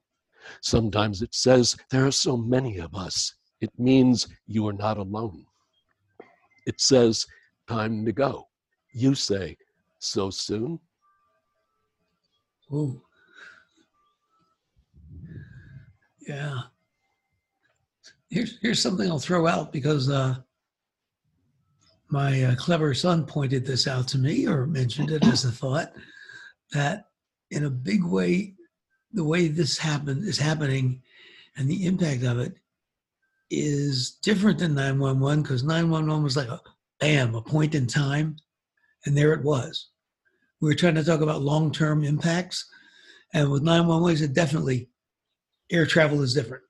Sometimes 0.62 1.22
it 1.22 1.34
says, 1.34 1.76
There 1.90 2.06
are 2.06 2.12
so 2.12 2.38
many 2.38 2.80
of 2.80 2.96
us. 2.96 3.34
It 3.62 3.72
means 3.78 4.28
you 4.48 4.68
are 4.68 4.74
not 4.74 4.98
alone. 4.98 5.46
It 6.66 6.80
says, 6.80 7.26
Time 7.68 8.06
to 8.06 8.12
go. 8.12 8.48
You 8.94 9.16
say, 9.16 9.58
So 10.00 10.30
soon? 10.30 10.80
Ooh. 12.72 13.02
Yeah. 16.28 16.62
Here's 18.30 18.58
here's 18.62 18.82
something 18.82 19.10
I'll 19.10 19.20
throw 19.20 19.46
out 19.46 19.72
because 19.72 20.10
uh, 20.10 20.36
my 22.10 22.44
uh, 22.44 22.56
clever 22.56 22.94
son 22.94 23.26
pointed 23.26 23.66
this 23.66 23.88
out 23.88 24.08
to 24.10 24.18
me 24.18 24.48
or 24.48 24.66
mentioned 24.66 25.12
it 25.12 25.26
as 25.26 25.46
a 25.46 25.52
thought 25.52 25.94
that 26.72 27.06
in 27.52 27.66
a 27.66 27.70
big 27.70 28.04
way 28.04 28.56
the 29.14 29.24
way 29.24 29.48
this 29.48 29.78
happened 29.78 30.28
is 30.28 30.38
happening 30.38 31.02
and 31.56 31.70
the 31.70 31.86
impact 31.86 32.24
of 32.24 32.40
it 32.40 32.54
is 33.50 34.12
different 34.22 34.60
than 34.60 34.74
911 34.74 35.44
because 35.44 35.64
911 35.64 36.24
was 36.24 36.38
like 36.38 36.48
a 36.48 36.62
bam 37.00 37.36
a 37.36 37.42
point 37.42 37.76
in 37.76 37.86
time 37.86 38.36
and 39.06 39.16
there 39.16 39.34
it 39.34 39.44
was 39.44 39.90
we 40.62 40.70
were 40.70 40.76
trying 40.76 40.96
to 40.96 41.04
talk 41.04 41.22
about 41.22 41.42
long-term 41.42 42.04
impacts 42.04 42.70
and 43.34 43.52
with 43.52 43.62
911 43.62 44.24
it 44.24 44.34
definitely 44.34 44.90
air 45.72 45.86
travel 45.86 46.22
is 46.22 46.34
different 46.34 46.64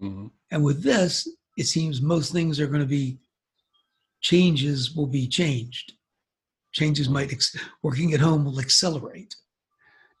mm-hmm. 0.00 0.26
and 0.50 0.64
with 0.64 0.82
this 0.82 1.28
it 1.58 1.64
seems 1.64 2.00
most 2.00 2.32
things 2.32 2.58
are 2.58 2.66
going 2.66 2.80
to 2.80 2.86
be 2.86 3.18
changes 4.22 4.94
will 4.94 5.06
be 5.06 5.28
changed. 5.28 5.92
changes 6.72 7.08
might 7.08 7.32
ex- 7.32 7.56
working 7.82 8.14
at 8.14 8.20
home 8.20 8.44
will 8.44 8.60
accelerate. 8.60 9.34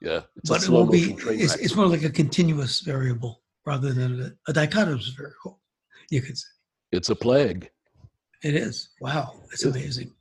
Yeah, 0.02 0.22
it's 0.36 0.50
but 0.50 0.62
it 0.64 0.68
won't 0.68 0.90
be. 0.90 1.12
It's, 1.28 1.54
it's 1.56 1.76
more 1.76 1.86
like 1.86 2.02
a 2.02 2.10
continuous 2.10 2.80
variable 2.80 3.40
rather 3.64 3.92
than 3.92 4.20
a, 4.46 4.50
a 4.50 4.52
dichotomous 4.52 5.16
variable. 5.16 5.60
You 6.10 6.20
could 6.20 6.36
say 6.36 6.48
It's 6.90 7.08
a 7.10 7.14
plague. 7.14 7.70
it 8.42 8.56
is. 8.56 8.90
Wow, 9.00 9.34
it's 9.52 9.64
It- 9.64 9.70
amazing. 9.70 10.12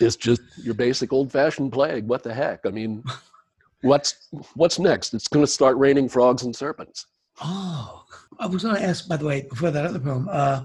It's 0.00 0.16
just 0.16 0.40
your 0.64 0.74
basic 0.74 1.12
old-fashioned 1.12 1.70
plague. 1.72 2.08
What 2.08 2.24
the 2.24 2.34
heck? 2.34 2.60
I 2.66 2.70
mean, 2.70 3.04
what's 3.82 4.26
what's 4.54 4.78
next? 4.80 5.14
It's 5.14 5.28
going 5.28 5.44
to 5.44 5.50
start 5.52 5.76
raining 5.76 6.08
frogs 6.08 6.42
and 6.42 6.56
serpents. 6.56 7.06
Oh, 7.42 8.04
I 8.40 8.46
was 8.46 8.64
going 8.64 8.74
to 8.74 8.82
ask, 8.82 9.06
by 9.06 9.16
the 9.16 9.26
way, 9.26 9.42
before 9.42 9.70
that 9.70 9.86
other 9.86 10.00
poem. 10.00 10.28
Uh, 10.30 10.64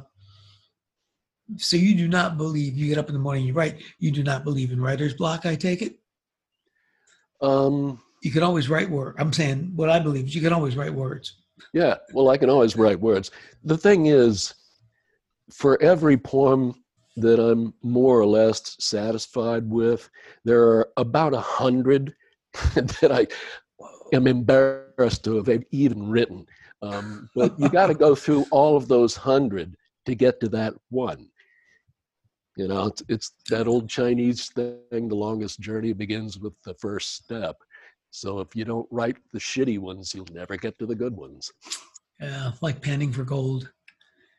so 1.58 1.78
you 1.78 1.96
do 1.96 2.08
not 2.08 2.38
believe 2.38 2.76
you 2.76 2.88
get 2.88 2.98
up 2.98 3.08
in 3.10 3.14
the 3.14 3.20
morning, 3.20 3.46
you 3.46 3.54
write. 3.54 3.84
You 4.00 4.10
do 4.12 4.24
not 4.24 4.44
believe 4.44 4.72
in 4.72 4.82
writer's 4.82 5.14
block. 5.14 5.46
I 5.46 5.56
take 5.56 5.82
it. 5.84 6.00
Um, 7.42 8.02
You 8.26 8.32
can 8.32 8.42
always 8.42 8.70
write 8.70 8.90
word. 8.90 9.14
I'm 9.20 9.32
saying 9.32 9.74
what 9.76 9.92
I 9.92 10.00
believe 10.00 10.26
is 10.26 10.34
you 10.34 10.42
can 10.42 10.52
always 10.52 10.76
write 10.76 10.92
words. 10.92 11.44
Yeah, 11.74 11.98
well, 12.12 12.30
I 12.30 12.38
can 12.38 12.50
always 12.50 12.76
write 12.76 13.00
words. 13.00 13.30
The 13.64 13.78
thing 13.78 14.08
is, 14.08 14.56
for 15.52 15.80
every 15.80 16.18
poem 16.18 16.74
that 17.18 17.40
I'm 17.40 17.76
more 17.84 18.20
or 18.20 18.26
less 18.26 18.78
satisfied 18.80 19.70
with, 19.70 20.10
there 20.44 20.64
are 20.64 20.90
about 20.98 21.36
a 21.36 21.40
hundred 21.40 22.16
that 22.74 23.12
I 23.12 23.28
am 24.12 24.26
embarrassed 24.26 25.24
to 25.26 25.36
have 25.36 25.64
even 25.70 26.10
written. 26.10 26.48
Um, 26.82 27.30
but 27.36 27.54
you 27.60 27.70
got 27.70 27.88
to 27.88 27.94
go 27.94 28.16
through 28.16 28.48
all 28.50 28.76
of 28.76 28.88
those 28.88 29.16
hundred 29.16 29.76
to 30.08 30.16
get 30.16 30.40
to 30.40 30.50
that 30.50 30.74
one. 30.90 31.30
You 32.58 32.70
know, 32.70 32.88
it's, 32.88 33.04
it's 33.08 33.34
that 33.52 33.68
old 33.68 33.88
Chinese 33.88 34.50
thing 34.50 34.80
the 35.10 35.16
longest 35.16 35.60
journey 35.60 35.94
begins 35.94 36.40
with 36.40 36.54
the 36.64 36.74
first 36.74 37.14
step. 37.14 37.58
So 38.16 38.40
if 38.40 38.56
you 38.56 38.64
don't 38.64 38.88
write 38.92 39.18
the 39.34 39.40
shitty 39.40 39.78
ones, 39.78 40.16
you'll 40.16 40.28
never 40.32 40.56
get 40.56 40.80
to 40.80 40.86
the 40.86 40.96
good 40.96 41.14
ones. 41.18 41.52
Yeah, 42.22 42.54
like 42.62 42.82
panning 42.82 43.12
for 43.12 43.26
gold. 43.26 43.70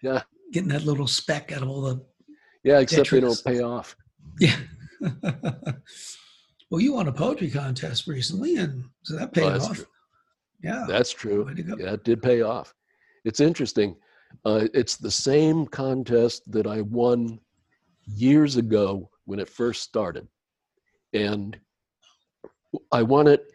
Yeah. 0.02 0.22
Getting 0.50 0.70
that 0.70 0.86
little 0.86 1.06
speck 1.06 1.52
out 1.52 1.60
of 1.62 1.68
all 1.68 1.82
the 1.82 2.02
Yeah, 2.64 2.78
except 2.78 3.10
they 3.10 3.20
don't 3.20 3.44
pay 3.44 3.60
off. 3.60 3.94
yeah. 4.40 4.56
well, 6.70 6.80
you 6.80 6.94
won 6.94 7.08
a 7.08 7.12
poetry 7.12 7.50
contest 7.50 8.06
recently, 8.06 8.56
and 8.56 8.82
so 9.02 9.14
that 9.16 9.34
paid 9.34 9.44
Oh, 9.44 9.60
off. 9.60 9.76
true. 9.76 9.86
Yeah. 10.62 10.86
That's 10.88 11.12
true. 11.12 11.44
Way 11.44 11.54
to 11.54 11.62
go. 11.62 11.76
Yeah, 11.78 11.92
it 11.92 12.04
did 12.04 12.22
pay 12.22 12.40
off. 12.40 12.72
It's 13.26 13.40
interesting. 13.40 13.94
Uh, 14.46 14.68
it's 14.72 14.96
the 14.96 15.10
same 15.10 15.66
contest 15.66 16.50
that 16.50 16.66
I 16.66 16.80
won 16.80 17.38
years 18.06 18.56
ago 18.56 19.10
when 19.26 19.38
it 19.38 19.50
first 19.50 19.82
started. 19.82 20.26
And 21.12 21.58
I 22.90 23.02
won 23.02 23.26
it. 23.26 23.52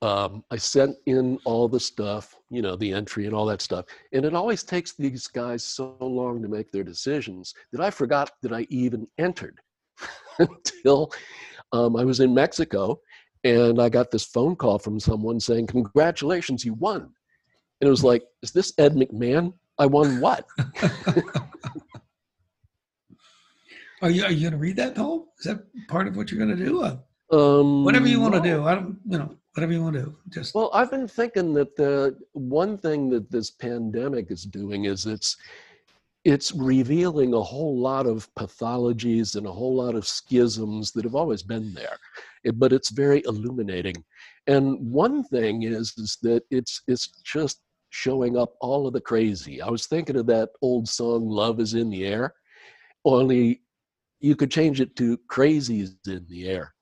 Um, 0.00 0.44
I 0.50 0.56
sent 0.56 0.96
in 1.06 1.38
all 1.44 1.68
the 1.68 1.80
stuff, 1.80 2.36
you 2.50 2.62
know, 2.62 2.76
the 2.76 2.92
entry 2.92 3.26
and 3.26 3.34
all 3.34 3.46
that 3.46 3.60
stuff. 3.60 3.86
And 4.12 4.24
it 4.24 4.34
always 4.34 4.62
takes 4.62 4.92
these 4.94 5.26
guys 5.26 5.64
so 5.64 5.96
long 6.00 6.40
to 6.42 6.48
make 6.48 6.70
their 6.70 6.84
decisions 6.84 7.52
that 7.72 7.80
I 7.80 7.90
forgot 7.90 8.30
that 8.42 8.52
I 8.52 8.66
even 8.70 9.08
entered 9.18 9.58
until 10.38 11.12
um, 11.72 11.96
I 11.96 12.04
was 12.04 12.20
in 12.20 12.32
Mexico 12.32 13.00
and 13.42 13.80
I 13.80 13.88
got 13.88 14.10
this 14.10 14.24
phone 14.24 14.54
call 14.54 14.78
from 14.78 15.00
someone 15.00 15.40
saying, 15.40 15.66
Congratulations, 15.66 16.64
you 16.64 16.74
won. 16.74 17.00
And 17.80 17.88
it 17.88 17.90
was 17.90 18.04
like, 18.04 18.22
Is 18.42 18.52
this 18.52 18.72
Ed 18.78 18.94
McMahon? 18.94 19.52
I 19.78 19.86
won 19.86 20.20
what? 20.20 20.46
Are 24.00 24.10
you 24.10 24.24
are 24.24 24.30
you 24.30 24.42
going 24.42 24.52
to 24.52 24.58
read 24.58 24.76
that 24.76 24.94
poem? 24.94 25.24
Is 25.40 25.46
that 25.46 25.64
part 25.88 26.06
of 26.06 26.16
what 26.16 26.30
you're 26.30 26.44
going 26.44 26.56
to 26.56 26.64
do? 26.64 26.82
Uh, 26.82 26.96
Um, 27.32 27.84
whatever 27.84 28.06
you 28.06 28.20
want 28.20 28.34
to 28.34 28.40
no. 28.40 28.44
do. 28.44 28.64
I 28.64 28.74
don't. 28.74 28.96
You 29.08 29.18
know, 29.18 29.34
whatever 29.58 29.72
you 29.72 29.82
want 29.82 29.96
to. 29.96 30.14
Just 30.28 30.54
Well, 30.54 30.70
I've 30.72 30.90
been 30.90 31.08
thinking 31.08 31.52
that 31.54 31.74
the 31.74 32.16
one 32.32 32.78
thing 32.78 33.10
that 33.10 33.28
this 33.28 33.50
pandemic 33.50 34.30
is 34.30 34.44
doing 34.44 34.84
is 34.84 35.04
it's 35.06 35.36
it's 36.24 36.52
revealing 36.52 37.32
a 37.34 37.42
whole 37.42 37.76
lot 37.78 38.06
of 38.06 38.32
pathologies 38.34 39.34
and 39.36 39.46
a 39.46 39.52
whole 39.52 39.74
lot 39.74 39.94
of 39.96 40.06
schisms 40.06 40.92
that 40.92 41.04
have 41.04 41.14
always 41.14 41.42
been 41.42 41.72
there, 41.74 41.96
It- 42.44 42.58
but 42.58 42.72
it's 42.72 42.90
very 42.90 43.22
illuminating. 43.24 43.96
And 44.46 44.78
one 44.92 45.24
thing 45.24 45.62
is 45.62 45.86
is 45.98 46.18
that 46.22 46.42
it's 46.50 46.82
it's 46.86 47.08
just 47.24 47.60
showing 47.90 48.36
up 48.36 48.54
all 48.60 48.86
of 48.86 48.92
the 48.92 49.00
crazy. 49.00 49.60
I 49.60 49.70
was 49.70 49.86
thinking 49.86 50.16
of 50.16 50.26
that 50.26 50.50
old 50.62 50.88
song 50.88 51.28
"Love 51.28 51.58
Is 51.58 51.74
in 51.74 51.90
the 51.90 52.04
Air," 52.06 52.34
only 53.04 53.62
you 54.20 54.36
could 54.36 54.52
change 54.52 54.80
it 54.80 54.94
to 54.96 55.18
"Crazy's 55.26 55.96
in 56.06 56.24
the 56.28 56.48
Air." 56.48 56.74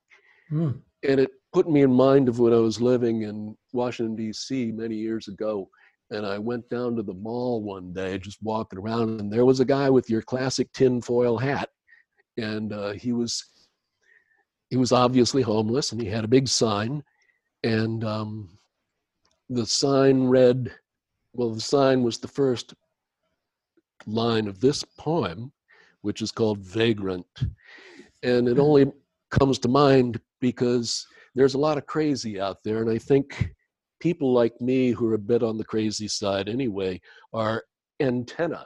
Hmm. 0.49 0.71
and 1.03 1.19
it 1.19 1.31
put 1.57 1.67
me 1.67 1.81
in 1.81 1.91
mind 1.91 2.29
of 2.29 2.37
when 2.37 2.53
I 2.53 2.57
was 2.57 2.79
living 2.79 3.23
in 3.23 3.57
Washington 3.73 4.15
D.C. 4.15 4.71
many 4.73 4.93
years 4.93 5.27
ago, 5.27 5.67
and 6.11 6.23
I 6.23 6.37
went 6.37 6.69
down 6.69 6.95
to 6.95 7.01
the 7.01 7.15
mall 7.15 7.63
one 7.63 7.93
day, 7.93 8.19
just 8.19 8.37
walking 8.43 8.77
around, 8.77 9.19
and 9.19 9.33
there 9.33 9.43
was 9.43 9.59
a 9.59 9.65
guy 9.65 9.89
with 9.89 10.07
your 10.07 10.21
classic 10.21 10.71
tinfoil 10.71 11.35
hat, 11.35 11.69
and 12.37 12.71
uh, 12.71 12.91
he 12.91 13.11
was 13.11 13.43
he 14.69 14.77
was 14.77 14.91
obviously 14.91 15.41
homeless, 15.41 15.91
and 15.91 15.99
he 15.99 16.07
had 16.07 16.23
a 16.23 16.27
big 16.27 16.47
sign, 16.47 17.03
and 17.63 18.03
um, 18.03 18.55
the 19.49 19.65
sign 19.65 20.27
read, 20.27 20.71
well, 21.33 21.55
the 21.55 21.59
sign 21.59 22.03
was 22.03 22.19
the 22.19 22.27
first 22.27 22.75
line 24.05 24.47
of 24.47 24.59
this 24.59 24.83
poem, 24.99 25.51
which 26.01 26.21
is 26.21 26.31
called 26.31 26.59
Vagrant, 26.59 27.25
and 28.21 28.47
it 28.47 28.59
only 28.59 28.91
comes 29.31 29.57
to 29.57 29.67
mind 29.67 30.21
because 30.39 31.07
there's 31.37 31.53
a 31.53 31.59
lot 31.59 31.77
of 31.77 31.85
crazy 31.85 32.39
out 32.39 32.57
there 32.63 32.81
and 32.81 32.89
i 32.89 32.97
think 32.97 33.53
people 33.99 34.33
like 34.33 34.59
me 34.61 34.91
who 34.91 35.07
are 35.07 35.15
a 35.15 35.19
bit 35.19 35.43
on 35.43 35.57
the 35.57 35.63
crazy 35.63 36.07
side 36.07 36.47
anyway 36.47 36.99
are 37.33 37.63
antenna. 37.99 38.65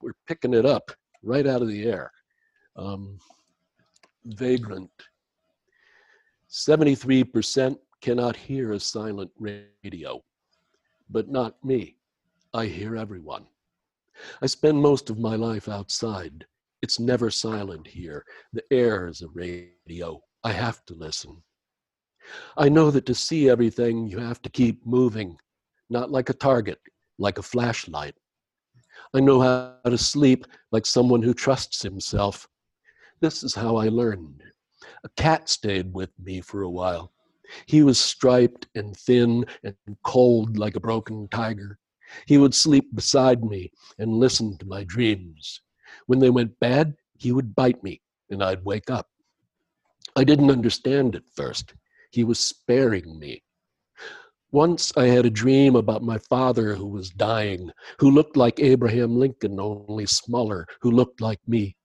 We're 0.00 0.14
picking 0.26 0.54
it 0.54 0.66
up 0.66 0.90
right 1.22 1.46
out 1.46 1.62
of 1.62 1.68
the 1.68 1.84
air. 1.84 2.10
Um, 2.76 3.18
vagrant. 4.24 4.90
73% 6.50 7.76
cannot 8.00 8.36
hear 8.36 8.72
a 8.72 8.80
silent 8.80 9.30
radio 9.82 10.22
but 11.10 11.28
not 11.28 11.62
me. 11.62 11.96
I 12.54 12.66
hear 12.66 12.96
everyone. 12.96 13.46
I 14.40 14.46
spend 14.46 14.80
most 14.80 15.10
of 15.10 15.18
my 15.18 15.36
life 15.36 15.68
outside. 15.68 16.46
It's 16.82 17.00
never 17.00 17.30
silent 17.30 17.86
here. 17.86 18.24
The 18.52 18.62
air 18.70 19.08
is 19.08 19.22
a 19.22 19.28
radio. 19.28 20.20
I 20.44 20.52
have 20.52 20.84
to 20.86 20.94
listen. 20.94 21.42
I 22.56 22.68
know 22.68 22.90
that 22.90 23.06
to 23.06 23.14
see 23.14 23.48
everything, 23.48 24.06
you 24.06 24.18
have 24.18 24.40
to 24.42 24.50
keep 24.50 24.84
moving, 24.86 25.36
not 25.90 26.10
like 26.10 26.28
a 26.28 26.34
target, 26.34 26.78
like 27.18 27.38
a 27.38 27.42
flashlight. 27.42 28.14
I 29.14 29.20
know 29.20 29.40
how 29.40 29.90
to 29.90 29.98
sleep 29.98 30.46
like 30.72 30.86
someone 30.86 31.22
who 31.22 31.34
trusts 31.34 31.82
himself. 31.82 32.48
This 33.20 33.42
is 33.42 33.54
how 33.54 33.76
I 33.76 33.88
learned. 33.88 34.42
A 35.04 35.08
cat 35.16 35.48
stayed 35.48 35.92
with 35.92 36.10
me 36.22 36.40
for 36.40 36.62
a 36.62 36.70
while. 36.70 37.12
He 37.66 37.82
was 37.82 37.98
striped 37.98 38.66
and 38.74 38.96
thin 38.96 39.44
and 39.62 39.76
cold 40.04 40.56
like 40.58 40.76
a 40.76 40.80
broken 40.80 41.28
tiger. 41.28 41.78
He 42.26 42.38
would 42.38 42.54
sleep 42.54 42.94
beside 42.94 43.44
me 43.44 43.70
and 43.98 44.18
listen 44.18 44.56
to 44.58 44.66
my 44.66 44.84
dreams. 44.84 45.60
When 46.06 46.18
they 46.18 46.30
went 46.30 46.58
bad, 46.60 46.94
he 47.18 47.32
would 47.32 47.54
bite 47.54 47.82
me 47.82 48.00
and 48.30 48.42
I'd 48.42 48.64
wake 48.64 48.90
up. 48.90 49.08
I 50.16 50.24
didn't 50.24 50.50
understand 50.50 51.16
at 51.16 51.28
first. 51.34 51.74
He 52.14 52.22
was 52.22 52.38
sparing 52.38 53.18
me. 53.18 53.42
Once 54.52 54.92
I 54.96 55.06
had 55.06 55.26
a 55.26 55.30
dream 55.30 55.74
about 55.74 56.04
my 56.04 56.16
father 56.16 56.76
who 56.76 56.86
was 56.86 57.10
dying, 57.10 57.72
who 57.98 58.12
looked 58.12 58.36
like 58.36 58.60
Abraham 58.60 59.18
Lincoln, 59.18 59.58
only 59.58 60.06
smaller, 60.06 60.64
who 60.80 60.92
looked 60.92 61.20
like 61.20 61.40
me. 61.48 61.76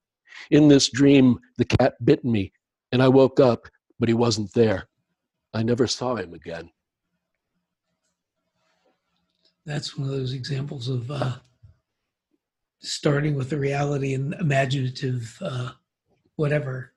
In 0.52 0.68
this 0.68 0.88
dream, 0.88 1.36
the 1.58 1.64
cat 1.64 1.94
bit 2.04 2.24
me, 2.24 2.52
and 2.92 3.02
I 3.02 3.08
woke 3.08 3.40
up, 3.40 3.66
but 3.98 4.08
he 4.08 4.14
wasn't 4.14 4.54
there. 4.54 4.86
I 5.52 5.64
never 5.64 5.88
saw 5.88 6.14
him 6.14 6.32
again. 6.32 6.70
that's 9.66 9.96
one 9.96 10.08
of 10.08 10.14
those 10.14 10.32
examples 10.32 10.88
of 10.88 11.10
uh, 11.10 11.36
starting 12.78 13.34
with 13.34 13.50
the 13.50 13.58
reality 13.58 14.14
and 14.14 14.34
imaginative 14.34 15.36
uh, 15.42 15.72
whatever 16.36 16.92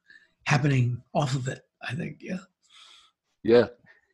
happening 0.46 1.02
off 1.14 1.36
of 1.36 1.48
it. 1.48 1.66
I 1.82 1.96
think. 1.96 2.18
Yeah. 2.22 2.46
Yeah, 3.44 3.68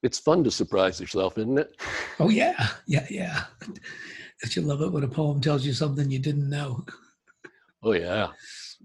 it's 0.04 0.20
fun 0.20 0.44
to 0.44 0.52
surprise 0.52 1.00
yourself, 1.00 1.38
isn't 1.38 1.58
it? 1.58 1.76
Oh 2.20 2.30
yeah. 2.30 2.68
Yeah. 2.88 3.06
Yeah. 3.10 3.44
Don't 4.42 4.56
you 4.56 4.62
love 4.62 4.82
it 4.82 4.92
when 4.92 5.04
a 5.04 5.08
poem 5.08 5.42
tells 5.42 5.66
you 5.66 5.74
something 5.74 6.10
you 6.10 6.20
didn't 6.20 6.50
know? 6.50 6.86
Oh 7.84 7.94
yeah, 7.94 8.30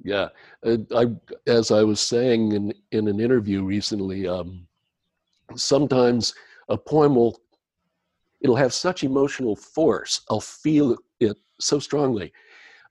yeah. 0.04 0.28
Uh, 0.64 0.78
I, 0.94 1.06
as 1.50 1.70
I 1.70 1.82
was 1.82 2.00
saying 2.00 2.52
in 2.52 2.74
in 2.92 3.08
an 3.08 3.20
interview 3.20 3.64
recently, 3.64 4.28
um, 4.28 4.66
sometimes 5.56 6.34
a 6.68 6.76
poem 6.76 7.14
will 7.14 7.40
it'll 8.40 8.56
have 8.56 8.72
such 8.74 9.04
emotional 9.04 9.56
force. 9.56 10.22
I'll 10.30 10.40
feel 10.40 10.96
it 11.20 11.36
so 11.60 11.78
strongly 11.78 12.32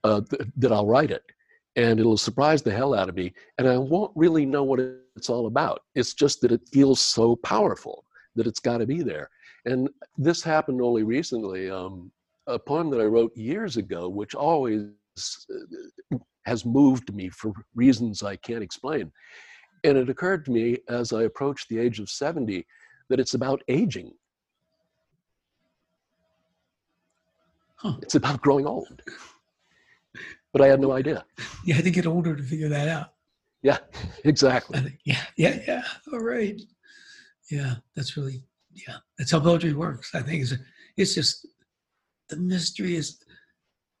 uh, 0.02 0.20
th- 0.22 0.48
that 0.56 0.72
I'll 0.72 0.86
write 0.86 1.10
it, 1.10 1.22
and 1.76 2.00
it'll 2.00 2.18
surprise 2.18 2.62
the 2.62 2.72
hell 2.72 2.94
out 2.94 3.08
of 3.08 3.16
me, 3.16 3.32
and 3.58 3.68
I 3.68 3.78
won't 3.78 4.12
really 4.14 4.44
know 4.44 4.62
what 4.62 4.80
it 4.80 5.03
it's 5.16 5.30
all 5.30 5.46
about. 5.46 5.82
It's 5.94 6.14
just 6.14 6.40
that 6.40 6.52
it 6.52 6.68
feels 6.72 7.00
so 7.00 7.36
powerful 7.36 8.04
that 8.36 8.46
it's 8.46 8.60
got 8.60 8.78
to 8.78 8.86
be 8.86 9.02
there. 9.02 9.30
And 9.64 9.88
this 10.18 10.42
happened 10.42 10.80
only 10.82 11.02
recently. 11.02 11.70
Um, 11.70 12.10
a 12.46 12.58
poem 12.58 12.90
that 12.90 13.00
I 13.00 13.04
wrote 13.04 13.34
years 13.36 13.76
ago, 13.76 14.08
which 14.08 14.34
always 14.34 14.88
uh, 16.12 16.18
has 16.44 16.64
moved 16.64 17.14
me 17.14 17.28
for 17.30 17.52
reasons 17.74 18.22
I 18.22 18.36
can't 18.36 18.62
explain. 18.62 19.10
And 19.82 19.96
it 19.96 20.10
occurred 20.10 20.44
to 20.46 20.50
me 20.50 20.78
as 20.88 21.12
I 21.12 21.22
approached 21.22 21.68
the 21.68 21.78
age 21.78 22.00
of 22.00 22.10
70 22.10 22.66
that 23.08 23.20
it's 23.20 23.34
about 23.34 23.62
aging. 23.68 24.12
Huh. 27.76 27.96
It's 28.02 28.14
about 28.14 28.40
growing 28.40 28.66
old. 28.66 29.02
But 30.52 30.62
I 30.62 30.68
had 30.68 30.80
no 30.80 30.92
idea. 30.92 31.24
You 31.64 31.74
had 31.74 31.84
to 31.84 31.90
get 31.90 32.06
older 32.06 32.36
to 32.36 32.42
figure 32.42 32.68
that 32.68 32.88
out. 32.88 33.13
Yeah, 33.64 33.78
exactly. 34.24 34.98
Yeah, 35.04 35.22
yeah, 35.36 35.58
yeah. 35.66 35.82
All 36.12 36.20
right. 36.20 36.60
Yeah, 37.50 37.76
that's 37.96 38.16
really, 38.16 38.44
yeah, 38.72 38.96
that's 39.18 39.32
how 39.32 39.40
poetry 39.40 39.72
works. 39.72 40.14
I 40.14 40.20
think 40.20 40.42
it's, 40.42 40.54
it's 40.96 41.14
just 41.14 41.46
the 42.28 42.36
mystery 42.36 42.94
is 42.94 43.18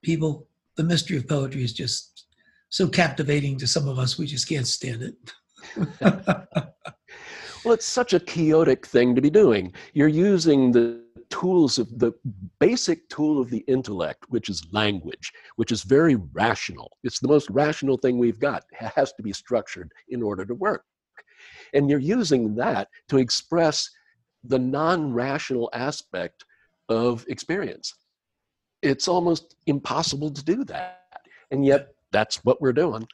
people, 0.02 0.46
the 0.76 0.84
mystery 0.84 1.16
of 1.16 1.26
poetry 1.26 1.64
is 1.64 1.72
just 1.72 2.26
so 2.68 2.88
captivating 2.88 3.56
to 3.58 3.66
some 3.66 3.88
of 3.88 3.98
us, 3.98 4.18
we 4.18 4.26
just 4.26 4.48
can't 4.48 4.66
stand 4.66 5.02
it. 5.02 5.14
well, 7.64 7.74
it's 7.74 7.86
such 7.86 8.12
a 8.12 8.20
chaotic 8.20 8.86
thing 8.86 9.14
to 9.14 9.20
be 9.20 9.30
doing. 9.30 9.72
You're 9.94 10.08
using 10.08 10.72
the 10.72 11.03
tools 11.34 11.80
of 11.80 11.98
the 11.98 12.12
basic 12.60 13.08
tool 13.08 13.40
of 13.40 13.50
the 13.50 13.64
intellect, 13.66 14.24
which 14.28 14.48
is 14.48 14.64
language, 14.70 15.32
which 15.56 15.72
is 15.72 15.82
very 15.82 16.14
rational. 16.32 16.96
It's 17.02 17.18
the 17.18 17.26
most 17.26 17.50
rational 17.50 17.96
thing 17.96 18.18
we've 18.18 18.38
got. 18.38 18.62
It 18.80 18.92
has 18.94 19.12
to 19.14 19.22
be 19.22 19.32
structured 19.32 19.90
in 20.08 20.22
order 20.22 20.44
to 20.46 20.54
work. 20.54 20.84
And 21.74 21.90
you're 21.90 21.98
using 21.98 22.54
that 22.54 22.86
to 23.08 23.18
express 23.18 23.90
the 24.44 24.60
non 24.60 25.12
rational 25.12 25.70
aspect 25.72 26.44
of 26.88 27.24
experience. 27.28 27.92
It's 28.80 29.08
almost 29.08 29.56
impossible 29.66 30.30
to 30.30 30.44
do 30.44 30.62
that. 30.66 31.00
And 31.50 31.66
yet, 31.66 31.88
that's 32.12 32.44
what 32.44 32.62
we're 32.62 32.72
doing 32.72 33.08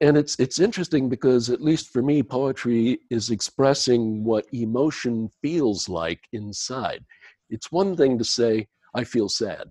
and 0.00 0.16
it's 0.16 0.34
it's 0.40 0.58
interesting 0.58 1.08
because 1.08 1.48
at 1.48 1.62
least 1.62 1.92
for 1.92 2.02
me 2.02 2.24
poetry 2.24 2.98
is 3.08 3.30
expressing 3.30 4.24
what 4.24 4.44
emotion 4.52 5.30
feels 5.40 5.88
like 5.88 6.26
inside 6.32 7.04
it's 7.52 7.70
one 7.70 7.96
thing 7.96 8.18
to 8.18 8.24
say 8.24 8.66
i 8.94 9.04
feel 9.04 9.28
sad 9.28 9.64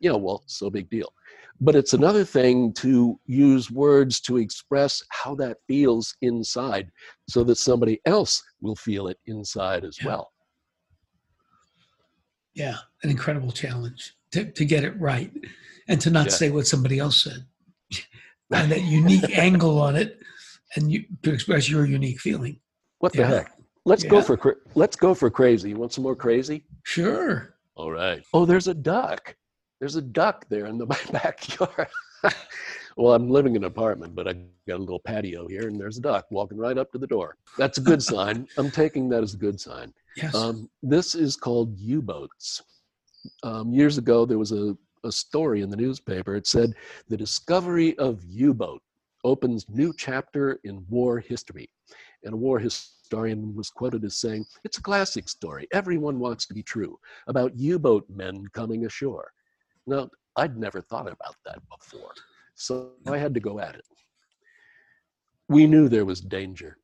you 0.00 0.10
know 0.10 0.16
well 0.16 0.42
so 0.46 0.70
big 0.70 0.88
deal 0.90 1.12
but 1.58 1.74
it's 1.74 1.94
another 1.94 2.24
thing 2.24 2.72
to 2.74 3.18
use 3.24 3.70
words 3.70 4.20
to 4.20 4.36
express 4.36 5.02
how 5.10 5.34
that 5.34 5.56
feels 5.66 6.14
inside 6.20 6.90
so 7.28 7.42
that 7.42 7.56
somebody 7.56 8.00
else 8.04 8.42
will 8.60 8.76
feel 8.76 9.08
it 9.08 9.18
inside 9.26 9.84
as 9.84 9.98
yeah. 10.00 10.06
well 10.06 10.32
yeah 12.54 12.76
an 13.02 13.10
incredible 13.10 13.52
challenge 13.52 14.14
to, 14.32 14.50
to 14.52 14.64
get 14.64 14.84
it 14.84 14.98
right 15.00 15.32
and 15.88 16.00
to 16.00 16.10
not 16.10 16.26
yeah. 16.26 16.32
say 16.32 16.50
what 16.50 16.66
somebody 16.66 16.98
else 16.98 17.22
said 17.22 17.46
and 18.50 18.72
that 18.72 18.82
unique 18.82 19.38
angle 19.38 19.80
on 19.80 19.96
it 19.96 20.18
and 20.74 20.90
you 20.90 21.04
to 21.22 21.32
express 21.32 21.68
your 21.68 21.86
unique 21.86 22.20
feeling. 22.20 22.60
What 22.98 23.12
the 23.12 23.20
yeah. 23.20 23.28
heck? 23.28 23.52
Let's 23.86 24.04
yeah. 24.04 24.10
go 24.10 24.20
for 24.20 24.58
let's 24.74 24.96
go 24.96 25.14
for 25.14 25.30
crazy. 25.30 25.70
You 25.70 25.76
want 25.76 25.92
some 25.92 26.04
more 26.04 26.16
crazy? 26.16 26.64
Sure. 26.82 27.54
All 27.76 27.90
right. 27.90 28.22
Oh, 28.34 28.44
there's 28.44 28.68
a 28.68 28.74
duck. 28.74 29.34
There's 29.80 29.96
a 29.96 30.02
duck 30.02 30.46
there 30.48 30.66
in 30.66 30.76
the 30.76 30.86
backyard. 31.12 31.88
well, 32.96 33.14
I'm 33.14 33.30
living 33.30 33.56
in 33.56 33.62
an 33.62 33.68
apartment, 33.68 34.14
but 34.14 34.26
I 34.26 34.34
got 34.66 34.76
a 34.76 34.82
little 34.82 34.98
patio 34.98 35.46
here, 35.46 35.68
and 35.68 35.80
there's 35.80 35.98
a 35.98 36.00
duck 36.00 36.26
walking 36.30 36.58
right 36.58 36.76
up 36.76 36.90
to 36.92 36.98
the 36.98 37.06
door. 37.06 37.36
That's 37.56 37.78
a 37.78 37.80
good 37.80 38.02
sign. 38.12 38.48
I'm 38.58 38.70
taking 38.70 39.08
that 39.10 39.22
as 39.22 39.34
a 39.34 39.38
good 39.38 39.60
sign. 39.60 39.94
Yes. 40.16 40.34
Um, 40.34 40.68
this 40.82 41.14
is 41.14 41.36
called 41.36 41.78
U-boats. 41.78 42.62
Um, 43.42 43.72
years 43.72 43.98
ago, 43.98 44.26
there 44.26 44.38
was 44.38 44.52
a 44.52 44.76
a 45.06 45.12
story 45.12 45.62
in 45.62 45.70
the 45.70 45.76
newspaper. 45.76 46.34
It 46.34 46.46
said, 46.46 46.74
The 47.08 47.16
discovery 47.16 47.96
of 47.98 48.22
U 48.24 48.52
boat 48.52 48.82
opens 49.24 49.68
new 49.68 49.94
chapter 49.96 50.60
in 50.64 50.84
war 50.88 51.18
history. 51.18 51.70
And 52.24 52.34
a 52.34 52.36
war 52.36 52.58
historian 53.06 53.54
was 53.54 53.70
quoted 53.70 54.04
as 54.04 54.16
saying, 54.16 54.44
It's 54.64 54.78
a 54.78 54.82
classic 54.82 55.28
story. 55.28 55.68
Everyone 55.72 56.18
wants 56.18 56.44
to 56.46 56.54
be 56.54 56.62
true 56.62 56.98
about 57.28 57.56
U 57.56 57.78
boat 57.78 58.04
men 58.10 58.44
coming 58.52 58.84
ashore. 58.84 59.30
Now, 59.86 60.10
I'd 60.34 60.58
never 60.58 60.80
thought 60.80 61.06
about 61.06 61.36
that 61.44 61.60
before. 61.70 62.12
So 62.56 62.94
I 63.06 63.18
had 63.18 63.32
to 63.34 63.40
go 63.40 63.60
at 63.60 63.76
it. 63.76 63.84
We 65.48 65.68
knew 65.68 65.88
there 65.88 66.04
was 66.04 66.20
danger. 66.20 66.78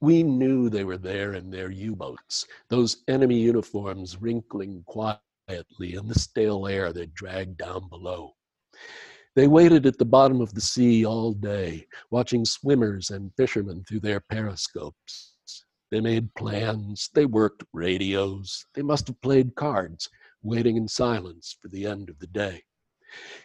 We 0.00 0.24
knew 0.24 0.68
they 0.68 0.82
were 0.82 0.98
there 0.98 1.34
in 1.34 1.48
their 1.48 1.70
U 1.70 1.94
boats, 1.94 2.44
those 2.68 3.04
enemy 3.06 3.38
uniforms 3.38 4.20
wrinkling 4.20 4.82
quietly 4.86 5.94
in 5.94 6.08
the 6.08 6.18
stale 6.18 6.66
air 6.66 6.92
they 6.92 7.06
dragged 7.06 7.58
down 7.58 7.88
below. 7.88 8.34
They 9.36 9.46
waited 9.46 9.86
at 9.86 9.98
the 9.98 10.04
bottom 10.04 10.40
of 10.40 10.54
the 10.54 10.60
sea 10.60 11.06
all 11.06 11.32
day, 11.34 11.86
watching 12.10 12.44
swimmers 12.44 13.10
and 13.10 13.30
fishermen 13.36 13.84
through 13.84 14.00
their 14.00 14.18
periscopes. 14.18 15.35
They 15.96 16.02
made 16.02 16.34
plans, 16.34 17.08
they 17.14 17.24
worked 17.24 17.64
radios, 17.72 18.66
they 18.74 18.82
must 18.82 19.06
have 19.06 19.18
played 19.22 19.54
cards, 19.54 20.10
waiting 20.42 20.76
in 20.76 20.88
silence 20.88 21.56
for 21.58 21.68
the 21.68 21.86
end 21.86 22.10
of 22.10 22.18
the 22.18 22.26
day. 22.26 22.64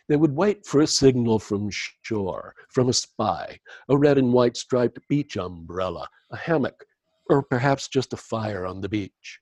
They 0.09 0.17
would 0.17 0.35
wait 0.35 0.65
for 0.65 0.81
a 0.81 0.87
signal 0.87 1.39
from 1.39 1.69
shore, 1.69 2.53
from 2.67 2.89
a 2.89 2.93
spy, 2.93 3.61
a 3.87 3.97
red 3.97 4.17
and 4.17 4.33
white 4.33 4.57
striped 4.57 4.99
beach 5.07 5.37
umbrella, 5.37 6.09
a 6.29 6.35
hammock, 6.35 6.85
or 7.29 7.41
perhaps 7.41 7.87
just 7.87 8.11
a 8.11 8.17
fire 8.17 8.65
on 8.65 8.81
the 8.81 8.89
beach. 8.89 9.39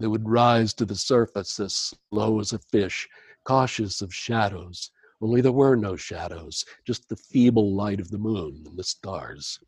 They 0.00 0.08
would 0.08 0.28
rise 0.28 0.74
to 0.74 0.84
the 0.84 0.96
surface 0.96 1.60
as 1.60 1.94
slow 2.10 2.40
as 2.40 2.52
a 2.52 2.58
fish, 2.58 3.08
cautious 3.44 4.02
of 4.02 4.12
shadows. 4.12 4.90
Only 5.20 5.42
there 5.42 5.52
were 5.52 5.76
no 5.76 5.94
shadows, 5.94 6.64
just 6.84 7.08
the 7.08 7.14
feeble 7.14 7.76
light 7.76 8.00
of 8.00 8.10
the 8.10 8.18
moon 8.18 8.64
and 8.66 8.76
the 8.76 8.82
stars. 8.82 9.60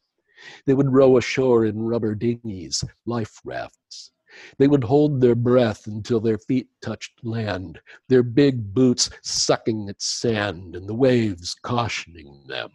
They 0.67 0.75
would 0.75 0.93
row 0.93 1.17
ashore 1.17 1.65
in 1.65 1.83
rubber 1.83 2.15
dinghies, 2.15 2.85
life 3.07 3.41
rafts. 3.45 4.13
They 4.59 4.69
would 4.69 4.85
hold 4.85 5.21
their 5.21 5.35
breath 5.35 5.87
until 5.87 6.21
their 6.21 6.39
feet 6.39 6.69
touched 6.81 7.25
land, 7.25 7.81
their 8.09 8.23
big 8.23 8.73
boots 8.73 9.11
sucking 9.23 9.89
at 9.89 10.01
sand 10.01 10.77
and 10.77 10.89
the 10.89 10.95
waves 10.95 11.55
cautioning 11.63 12.45
them, 12.47 12.71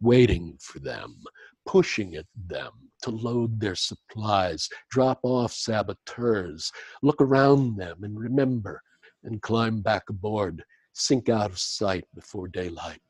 waiting 0.00 0.58
for 0.60 0.80
them, 0.80 1.22
pushing 1.64 2.16
at 2.16 2.26
them, 2.34 2.90
to 3.02 3.10
load 3.10 3.60
their 3.60 3.76
supplies, 3.76 4.68
drop 4.90 5.20
off 5.22 5.52
saboteurs, 5.52 6.72
look 7.02 7.20
around 7.20 7.76
them 7.76 8.02
and 8.02 8.18
remember, 8.18 8.82
and 9.22 9.40
climb 9.42 9.80
back 9.80 10.10
aboard, 10.10 10.64
sink 10.92 11.28
out 11.28 11.50
of 11.50 11.58
sight 11.58 12.04
before 12.14 12.48
daylight. 12.48 13.00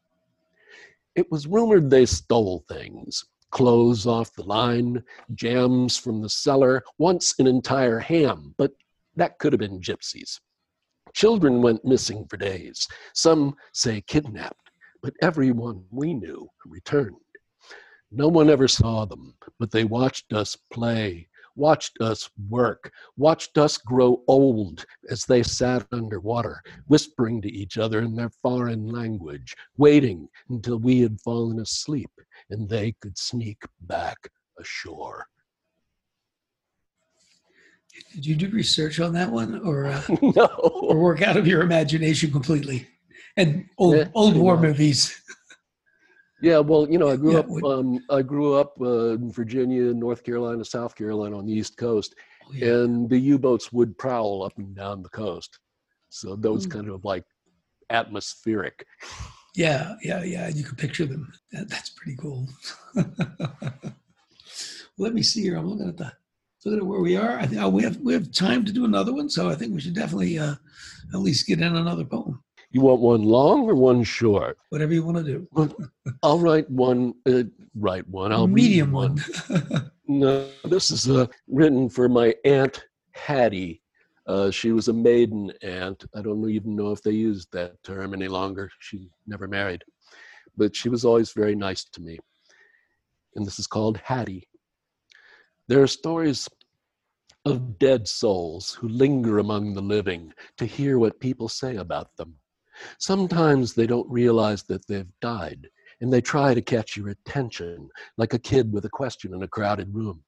It 1.14 1.30
was 1.30 1.46
rumored 1.46 1.90
they 1.90 2.06
stole 2.06 2.64
things 2.68 3.24
clothes 3.50 4.06
off 4.06 4.32
the 4.34 4.42
line, 4.42 5.02
jams 5.34 5.96
from 5.96 6.20
the 6.20 6.28
cellar, 6.28 6.82
once 6.98 7.34
an 7.38 7.46
entire 7.46 7.98
ham, 7.98 8.54
but 8.58 8.72
that 9.16 9.38
could 9.38 9.52
have 9.52 9.60
been 9.60 9.80
gypsies. 9.80 10.40
Children 11.14 11.60
went 11.60 11.84
missing 11.84 12.26
for 12.28 12.36
days, 12.36 12.86
some 13.14 13.54
say 13.72 14.00
kidnapped, 14.02 14.70
but 15.02 15.14
everyone 15.22 15.84
we 15.90 16.14
knew 16.14 16.48
returned. 16.66 17.16
No 18.12 18.28
one 18.28 18.50
ever 18.50 18.68
saw 18.68 19.04
them, 19.04 19.34
but 19.58 19.70
they 19.70 19.84
watched 19.84 20.32
us 20.32 20.56
play, 20.72 21.28
watched 21.60 22.00
us 22.00 22.28
work, 22.48 22.90
watched 23.18 23.58
us 23.58 23.76
grow 23.76 24.22
old 24.26 24.86
as 25.10 25.26
they 25.26 25.42
sat 25.42 25.86
underwater, 25.92 26.62
whispering 26.86 27.42
to 27.42 27.52
each 27.52 27.76
other 27.76 28.00
in 28.00 28.16
their 28.16 28.30
foreign 28.42 28.86
language, 28.88 29.54
waiting 29.76 30.26
until 30.48 30.78
we 30.78 31.00
had 31.00 31.20
fallen 31.20 31.60
asleep 31.60 32.10
and 32.48 32.68
they 32.68 32.92
could 33.00 33.16
sneak 33.16 33.62
back 33.82 34.16
ashore. 34.58 35.26
Did 38.14 38.24
you 38.24 38.34
do 38.34 38.48
research 38.48 38.98
on 38.98 39.12
that 39.12 39.30
one, 39.30 39.60
or 39.60 39.86
uh, 39.86 40.02
no, 40.22 40.46
or 40.46 40.98
work 40.98 41.22
out 41.22 41.36
of 41.36 41.46
your 41.46 41.60
imagination 41.60 42.32
completely? 42.32 42.88
And 43.36 43.66
old 43.78 43.96
yeah, 43.96 44.08
old 44.14 44.36
war 44.36 44.56
much. 44.56 44.62
movies. 44.62 45.20
Yeah, 46.42 46.58
well, 46.58 46.88
you 46.90 46.98
know, 46.98 47.08
I 47.10 47.16
grew 47.16 47.32
yeah, 47.32 47.40
up. 47.40 47.64
Um, 47.64 48.00
I 48.08 48.22
grew 48.22 48.54
up 48.54 48.74
uh, 48.80 49.10
in 49.10 49.30
Virginia, 49.30 49.92
North 49.92 50.24
Carolina, 50.24 50.64
South 50.64 50.94
Carolina 50.94 51.36
on 51.36 51.46
the 51.46 51.52
East 51.52 51.76
Coast, 51.76 52.14
oh, 52.46 52.52
yeah. 52.52 52.68
and 52.68 53.10
the 53.10 53.18
U-boats 53.18 53.72
would 53.72 53.98
prowl 53.98 54.42
up 54.42 54.56
and 54.56 54.74
down 54.74 55.02
the 55.02 55.10
coast. 55.10 55.58
So 56.08 56.36
those 56.36 56.66
mm. 56.66 56.70
kind 56.72 56.88
of 56.88 57.04
like 57.04 57.24
atmospheric. 57.90 58.86
Yeah, 59.54 59.94
yeah, 60.02 60.22
yeah. 60.22 60.48
You 60.48 60.64
can 60.64 60.76
picture 60.76 61.06
them. 61.06 61.30
That, 61.52 61.68
that's 61.68 61.90
pretty 61.90 62.16
cool. 62.16 62.48
Let 64.98 65.14
me 65.14 65.22
see 65.22 65.42
here. 65.42 65.56
I'm 65.56 65.68
looking 65.68 65.88
at 65.88 65.96
the 65.96 66.12
looking 66.64 66.80
at 66.80 66.86
where 66.86 67.00
we 67.00 67.16
are. 67.16 67.38
I 67.38 67.46
think 67.46 67.60
oh, 67.60 67.68
we 67.68 67.82
have 67.82 67.96
we 67.98 68.12
have 68.12 68.32
time 68.32 68.64
to 68.64 68.72
do 68.72 68.84
another 68.84 69.12
one, 69.12 69.28
so 69.28 69.48
I 69.48 69.54
think 69.54 69.74
we 69.74 69.80
should 69.80 69.94
definitely 69.94 70.38
uh, 70.38 70.54
at 71.12 71.20
least 71.20 71.46
get 71.46 71.60
in 71.60 71.76
another 71.76 72.04
poem. 72.04 72.42
You 72.72 72.82
want 72.82 73.00
one 73.00 73.22
long 73.22 73.68
or 73.68 73.74
one 73.74 74.04
short? 74.04 74.56
Whatever 74.68 74.94
you 74.94 75.04
want 75.04 75.18
to 75.18 75.24
do. 75.24 75.76
I'll 76.22 76.38
write 76.38 76.70
one. 76.70 77.14
Uh, 77.26 77.44
write 77.74 78.06
one. 78.08 78.32
I'll 78.32 78.46
medium 78.46 78.94
read 78.94 78.94
one. 78.94 79.90
No, 80.12 80.48
this 80.64 80.90
is 80.90 81.08
uh, 81.08 81.28
written 81.46 81.88
for 81.88 82.08
my 82.08 82.34
aunt 82.44 82.84
Hattie. 83.12 83.80
Uh, 84.26 84.50
she 84.50 84.72
was 84.72 84.88
a 84.88 84.92
maiden 84.92 85.52
aunt. 85.62 86.04
I 86.16 86.20
don't 86.20 86.50
even 86.50 86.74
know 86.74 86.90
if 86.90 87.00
they 87.00 87.12
use 87.12 87.46
that 87.52 87.80
term 87.84 88.12
any 88.12 88.26
longer. 88.26 88.72
She 88.80 89.08
never 89.28 89.46
married, 89.46 89.84
but 90.56 90.74
she 90.74 90.88
was 90.88 91.04
always 91.04 91.30
very 91.30 91.54
nice 91.54 91.84
to 91.84 92.02
me. 92.02 92.18
And 93.36 93.46
this 93.46 93.60
is 93.60 93.68
called 93.68 93.98
Hattie. 93.98 94.48
There 95.68 95.80
are 95.80 95.86
stories 95.86 96.48
of 97.44 97.78
dead 97.78 98.08
souls 98.08 98.74
who 98.74 98.88
linger 98.88 99.38
among 99.38 99.74
the 99.74 99.80
living 99.80 100.32
to 100.56 100.66
hear 100.66 100.98
what 100.98 101.20
people 101.20 101.48
say 101.48 101.76
about 101.76 102.16
them. 102.16 102.34
Sometimes 102.98 103.74
they 103.74 103.86
don't 103.86 104.10
realize 104.10 104.62
that 104.64 104.86
they've 104.86 105.12
died 105.20 105.68
and 106.00 106.12
they 106.12 106.20
try 106.20 106.54
to 106.54 106.62
catch 106.62 106.96
your 106.96 107.08
attention 107.08 107.88
like 108.16 108.34
a 108.34 108.38
kid 108.38 108.72
with 108.72 108.84
a 108.84 108.90
question 108.90 109.34
in 109.34 109.42
a 109.42 109.48
crowded 109.48 109.94
room. 109.94 110.22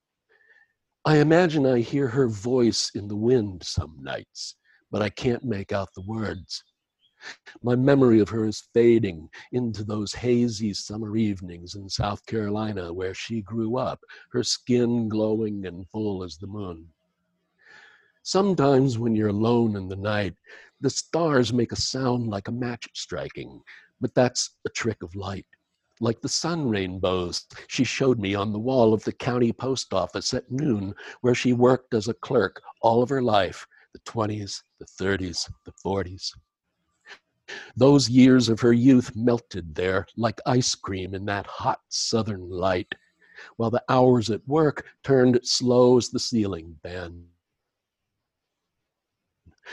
I 1.04 1.18
imagine 1.18 1.66
I 1.66 1.80
hear 1.80 2.08
her 2.08 2.28
voice 2.28 2.90
in 2.94 3.08
the 3.08 3.16
wind 3.16 3.64
some 3.64 3.96
nights, 4.00 4.56
but 4.90 5.02
I 5.02 5.08
can't 5.08 5.44
make 5.44 5.72
out 5.72 5.88
the 5.94 6.04
words. 6.06 6.62
My 7.62 7.76
memory 7.76 8.20
of 8.20 8.28
her 8.30 8.46
is 8.46 8.68
fading 8.74 9.28
into 9.52 9.84
those 9.84 10.12
hazy 10.12 10.74
summer 10.74 11.16
evenings 11.16 11.74
in 11.74 11.88
South 11.88 12.24
Carolina 12.26 12.92
where 12.92 13.14
she 13.14 13.42
grew 13.42 13.78
up, 13.78 14.00
her 14.32 14.42
skin 14.42 15.08
glowing 15.08 15.66
and 15.66 15.88
full 15.88 16.24
as 16.24 16.36
the 16.36 16.46
moon. 16.46 16.88
Sometimes 18.22 18.98
when 18.98 19.14
you're 19.14 19.28
alone 19.28 19.76
in 19.76 19.88
the 19.88 19.96
night, 19.96 20.34
the 20.80 20.90
stars 20.90 21.52
make 21.52 21.72
a 21.72 21.76
sound 21.76 22.28
like 22.28 22.48
a 22.48 22.52
match 22.52 22.88
striking, 22.94 23.60
but 24.00 24.14
that's 24.14 24.50
a 24.64 24.70
trick 24.70 25.02
of 25.02 25.14
light 25.14 25.46
like 26.02 26.20
the 26.20 26.28
sun 26.28 26.68
rainbows 26.68 27.46
she 27.68 27.84
showed 27.84 28.18
me 28.18 28.34
on 28.34 28.52
the 28.52 28.58
wall 28.58 28.92
of 28.92 29.04
the 29.04 29.12
county 29.12 29.52
post 29.52 29.94
office 29.94 30.34
at 30.34 30.50
noon, 30.50 30.92
where 31.20 31.34
she 31.34 31.52
worked 31.52 31.94
as 31.94 32.08
a 32.08 32.14
clerk 32.14 32.60
all 32.82 33.02
of 33.02 33.08
her 33.08 33.22
life 33.22 33.66
the 33.92 34.00
20s, 34.00 34.62
the 34.78 34.86
30s, 34.86 35.50
the 35.64 35.72
40s. 35.72 36.32
Those 37.76 38.08
years 38.08 38.48
of 38.48 38.60
her 38.60 38.72
youth 38.72 39.14
melted 39.14 39.74
there 39.74 40.06
like 40.16 40.40
ice 40.46 40.74
cream 40.74 41.14
in 41.14 41.26
that 41.26 41.46
hot 41.46 41.80
southern 41.88 42.48
light, 42.50 42.92
while 43.56 43.70
the 43.70 43.84
hours 43.88 44.30
at 44.30 44.46
work 44.48 44.86
turned 45.04 45.38
slow 45.42 45.98
as 45.98 46.08
the 46.08 46.18
ceiling 46.18 46.76
fan. 46.82 47.26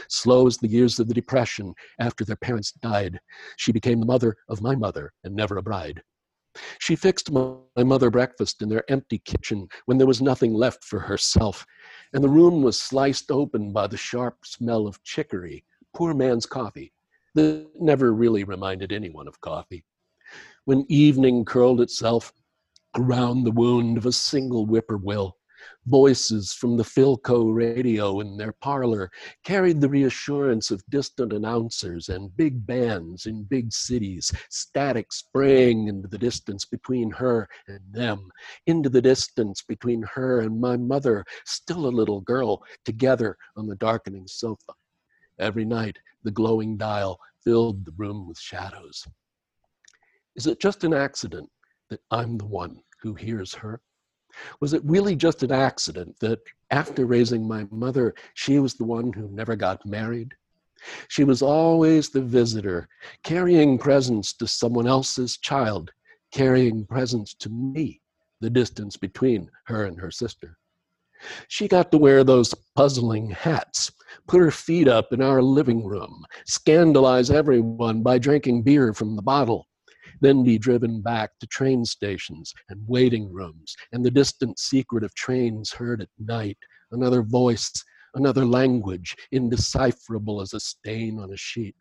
Slow 0.08 0.48
as 0.48 0.58
the 0.58 0.68
years 0.68 1.00
of 1.00 1.08
the 1.08 1.14
Depression 1.14 1.74
after 2.00 2.24
their 2.24 2.36
parents 2.36 2.72
died, 2.72 3.20
she 3.58 3.72
became 3.72 4.00
the 4.00 4.06
mother 4.06 4.38
of 4.48 4.62
my 4.62 4.76
mother 4.76 5.12
and 5.24 5.36
never 5.36 5.58
a 5.58 5.64
bride. 5.64 6.02
She 6.80 6.96
fixed 6.96 7.32
my 7.32 7.58
mother 7.78 8.10
breakfast 8.10 8.62
in 8.62 8.70
their 8.70 8.90
empty 8.90 9.20
kitchen 9.20 9.68
when 9.86 9.98
there 9.98 10.08
was 10.08 10.22
nothing 10.22 10.54
left 10.54 10.84
for 10.84 11.00
herself, 11.00 11.66
and 12.14 12.24
the 12.24 12.30
room 12.30 12.64
was 12.64 12.80
sliced 12.80 13.30
open 13.32 13.72
by 13.72 13.88
the 13.88 13.98
sharp 13.98 14.46
smell 14.46 14.88
of 14.88 15.04
chicory, 15.04 15.64
poor 15.94 16.14
man's 16.14 16.46
coffee, 16.46 16.92
that 17.36 17.70
never 17.80 18.14
really 18.14 18.44
reminded 18.44 18.92
anyone 18.92 19.28
of 19.28 19.40
coffee. 19.42 19.84
When 20.66 20.86
evening 20.90 21.46
curled 21.46 21.82
itself 21.82 22.34
around 22.96 23.44
the 23.44 23.52
wound 23.52 23.98
of 23.98 24.06
a 24.06 24.12
single 24.12 24.66
whippoorwill, 24.66 25.38
Voices 25.86 26.54
from 26.54 26.78
the 26.78 26.84
Philco 26.84 27.54
radio 27.54 28.20
in 28.20 28.38
their 28.38 28.52
parlor 28.52 29.10
carried 29.44 29.82
the 29.82 29.90
reassurance 29.90 30.72
of 30.72 30.84
distant 30.90 31.34
announcers 31.34 32.10
and 32.10 32.36
big 32.38 32.66
bands 32.66 33.26
in 33.26 33.44
big 33.44 33.72
cities, 33.74 34.32
static 34.50 35.12
spraying 35.12 35.88
into 35.88 36.08
the 36.08 36.18
distance 36.18 36.66
between 36.66 37.12
her 37.12 37.48
and 37.68 37.80
them, 37.92 38.30
into 38.68 38.90
the 38.90 39.02
distance 39.02 39.62
between 39.62 40.02
her 40.04 40.42
and 40.42 40.60
my 40.60 40.78
mother, 40.78 41.26
still 41.46 41.88
a 41.88 41.90
little 41.90 42.22
girl, 42.22 42.64
together 42.86 43.38
on 43.56 43.68
the 43.68 43.76
darkening 43.76 44.28
sofa. 44.28 44.74
Every 45.40 45.66
night, 45.66 45.98
the 46.24 46.32
glowing 46.32 46.78
dial 46.78 47.20
filled 47.44 47.86
the 47.86 47.94
room 47.98 48.28
with 48.28 48.38
shadows. 48.38 49.08
Is 50.36 50.48
it 50.48 50.60
just 50.60 50.84
an 50.84 50.94
accident 50.94 51.50
that 51.90 52.02
I'm 52.12 52.38
the 52.38 52.46
one 52.46 52.82
who 53.02 53.14
hears 53.14 53.54
her? 53.56 53.82
Was 54.60 54.74
it 54.74 54.82
really 54.86 55.16
just 55.16 55.44
an 55.44 55.52
accident 55.52 56.20
that 56.20 56.40
after 56.72 57.06
raising 57.06 57.48
my 57.48 57.68
mother, 57.72 58.14
she 58.34 58.60
was 58.60 58.74
the 58.74 58.86
one 58.86 59.14
who 59.14 59.28
never 59.30 59.56
got 59.56 59.86
married? 59.86 60.34
She 61.08 61.24
was 61.24 61.42
always 61.42 62.10
the 62.10 62.22
visitor, 62.22 62.88
carrying 63.24 63.78
presents 63.78 64.34
to 64.34 64.48
someone 64.48 64.88
else's 64.88 65.38
child, 65.38 65.92
carrying 66.32 66.86
presents 66.86 67.34
to 67.36 67.50
me, 67.50 68.02
the 68.40 68.50
distance 68.50 68.96
between 68.96 69.50
her 69.66 69.86
and 69.86 70.00
her 70.00 70.12
sister. 70.12 70.58
She 71.50 71.68
got 71.68 71.92
to 71.92 71.98
wear 71.98 72.24
those 72.24 72.54
puzzling 72.76 73.30
hats, 73.30 73.92
put 74.28 74.40
her 74.40 74.52
feet 74.52 74.88
up 74.88 75.12
in 75.12 75.22
our 75.22 75.42
living 75.42 75.84
room, 75.84 76.26
scandalize 76.46 77.30
everyone 77.30 78.02
by 78.02 78.18
drinking 78.18 78.64
beer 78.64 78.94
from 78.94 79.16
the 79.16 79.22
bottle, 79.22 79.68
then 80.22 80.44
be 80.44 80.58
driven 80.58 81.02
back 81.02 81.32
to 81.40 81.48
train 81.48 81.86
stations 81.86 82.54
and 82.70 82.82
waiting 82.88 83.32
rooms 83.32 83.76
and 83.92 84.04
the 84.04 84.12
distant 84.12 84.60
secret 84.60 85.04
of 85.04 85.14
trains 85.16 85.72
heard 85.72 86.02
at 86.02 86.10
night, 86.18 86.58
another 86.92 87.22
voice, 87.22 87.72
another 88.16 88.46
language, 88.46 89.16
indecipherable 89.32 90.42
as 90.42 90.54
a 90.54 90.60
stain 90.60 91.20
on 91.20 91.32
a 91.32 91.38
sheet. 91.38 91.76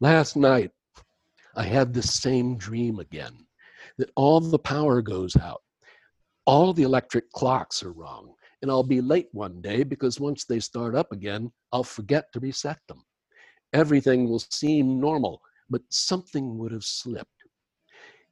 Last 0.00 0.36
night, 0.36 0.70
I 1.56 1.64
had 1.64 1.92
the 1.92 2.02
same 2.02 2.56
dream 2.56 3.00
again 3.00 3.46
that 3.96 4.10
all 4.16 4.40
the 4.40 4.58
power 4.58 5.02
goes 5.02 5.36
out, 5.36 5.62
all 6.46 6.72
the 6.72 6.84
electric 6.84 7.30
clocks 7.32 7.82
are 7.82 7.92
wrong, 7.92 8.32
and 8.62 8.70
I'll 8.70 8.82
be 8.82 9.00
late 9.00 9.28
one 9.32 9.60
day 9.60 9.82
because 9.82 10.20
once 10.20 10.44
they 10.44 10.60
start 10.60 10.94
up 10.94 11.12
again, 11.12 11.52
I'll 11.72 11.84
forget 11.84 12.32
to 12.32 12.40
reset 12.40 12.78
them. 12.88 13.02
Everything 13.72 14.28
will 14.28 14.38
seem 14.38 15.00
normal 15.00 15.42
but 15.70 15.82
something 15.88 16.58
would 16.58 16.72
have 16.72 16.84
slipped. 16.84 17.44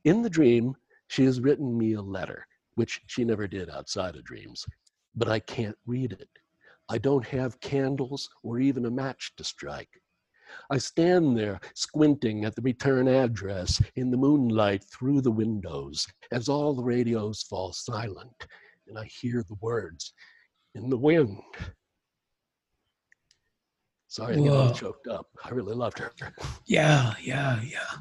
In 0.05 0.23
the 0.23 0.31
dream, 0.31 0.77
she 1.09 1.25
has 1.25 1.41
written 1.41 1.77
me 1.77 1.95
a 1.95 2.03
letter, 2.03 2.47
which 2.75 3.01
she 3.07 3.25
never 3.25 3.47
did 3.47 3.71
outside 3.71 4.17
of 4.17 4.25
dreams, 4.25 4.67
but 5.15 5.29
I 5.29 5.41
can't 5.41 5.77
read 5.87 6.13
it. 6.13 6.29
I 6.89 6.99
don't 6.99 7.27
have 7.27 7.61
candles 7.61 8.29
or 8.43 8.61
even 8.61 8.87
a 8.87 8.91
match 8.91 9.33
to 9.37 9.45
strike. 9.45 10.01
I 10.71 10.79
stand 10.79 11.37
there 11.37 11.61
squinting 11.75 12.45
at 12.45 12.55
the 12.55 12.63
return 12.63 13.09
address 13.09 13.83
in 13.97 14.11
the 14.11 14.17
moonlight 14.17 14.85
through 14.85 15.23
the 15.23 15.33
windows 15.33 16.07
as 16.31 16.49
all 16.49 16.75
the 16.75 16.85
radios 16.85 17.43
fall 17.43 17.73
silent 17.73 18.47
and 18.89 18.99
I 18.99 19.05
hear 19.05 19.43
the 19.43 19.57
words 19.61 20.13
in 20.75 20.89
the 20.89 20.97
wind. 20.97 21.41
Sorry 24.09 24.37
get 24.37 24.53
all 24.53 24.73
choked 24.73 25.09
up. 25.09 25.29
I 25.45 25.51
really 25.51 25.75
loved 25.75 25.99
her. 25.99 26.13
Yeah, 26.67 27.15
yeah, 27.23 27.61
yeah. 27.63 27.93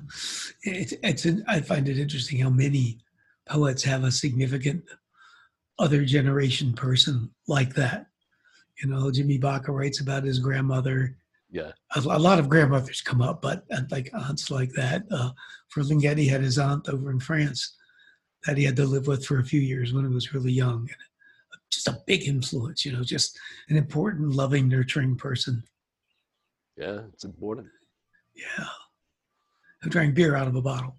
It's 0.64 0.94
it's 1.04 1.26
an, 1.26 1.44
I 1.48 1.62
find 1.62 1.88
it 1.88 2.00
interesting 2.00 2.40
how 2.40 2.50
many 2.50 3.00
poets 3.48 3.84
have 3.84 4.04
a 4.04 4.12
significant 4.12 4.84
other 5.78 6.06
generation 6.06 6.74
person 6.74 7.30
like 7.48 7.76
that. 7.76 8.08
You 8.82 8.90
know, 8.90 9.12
Jimmy 9.12 9.38
Baca 9.38 9.72
writes 9.72 10.00
about 10.00 10.24
his 10.24 10.40
grandmother. 10.40 11.18
Yeah, 11.50 11.72
a, 11.96 12.00
a 12.00 12.20
lot 12.20 12.40
of 12.40 12.50
grandmothers 12.50 13.02
come 13.02 13.22
up, 13.22 13.42
but 13.42 13.66
uh, 13.72 13.82
like 13.92 14.10
aunts 14.14 14.52
like 14.52 14.72
that. 14.74 15.04
Uh, 15.12 15.32
Ferlinghetti 15.74 16.30
had 16.30 16.42
his 16.42 16.58
aunt 16.58 16.90
over 16.90 17.12
in 17.12 17.20
France 17.20 17.76
that 18.46 18.58
he 18.58 18.64
had 18.64 18.76
to 18.76 18.86
live 18.86 19.08
with 19.08 19.26
for 19.26 19.40
a 19.40 19.46
few 19.46 19.62
years 19.62 19.94
when 19.94 20.08
he 20.08 20.14
was 20.14 20.34
really 20.34 20.52
young. 20.52 20.82
And 20.82 21.62
just 21.72 21.88
a 21.88 22.02
big 22.06 22.28
influence, 22.28 22.86
you 22.86 22.92
know, 22.92 23.04
just 23.04 23.38
an 23.70 23.78
important, 23.78 24.34
loving, 24.34 24.68
nurturing 24.68 25.16
person. 25.16 25.64
Yeah, 26.78 27.02
it's 27.14 27.24
important. 27.24 27.68
Yeah. 28.36 28.68
I 29.84 29.90
drank 29.90 30.16
beer 30.16 30.36
out 30.36 30.48
of 30.48 30.56
a 30.56 30.62
bottle. 30.62 30.98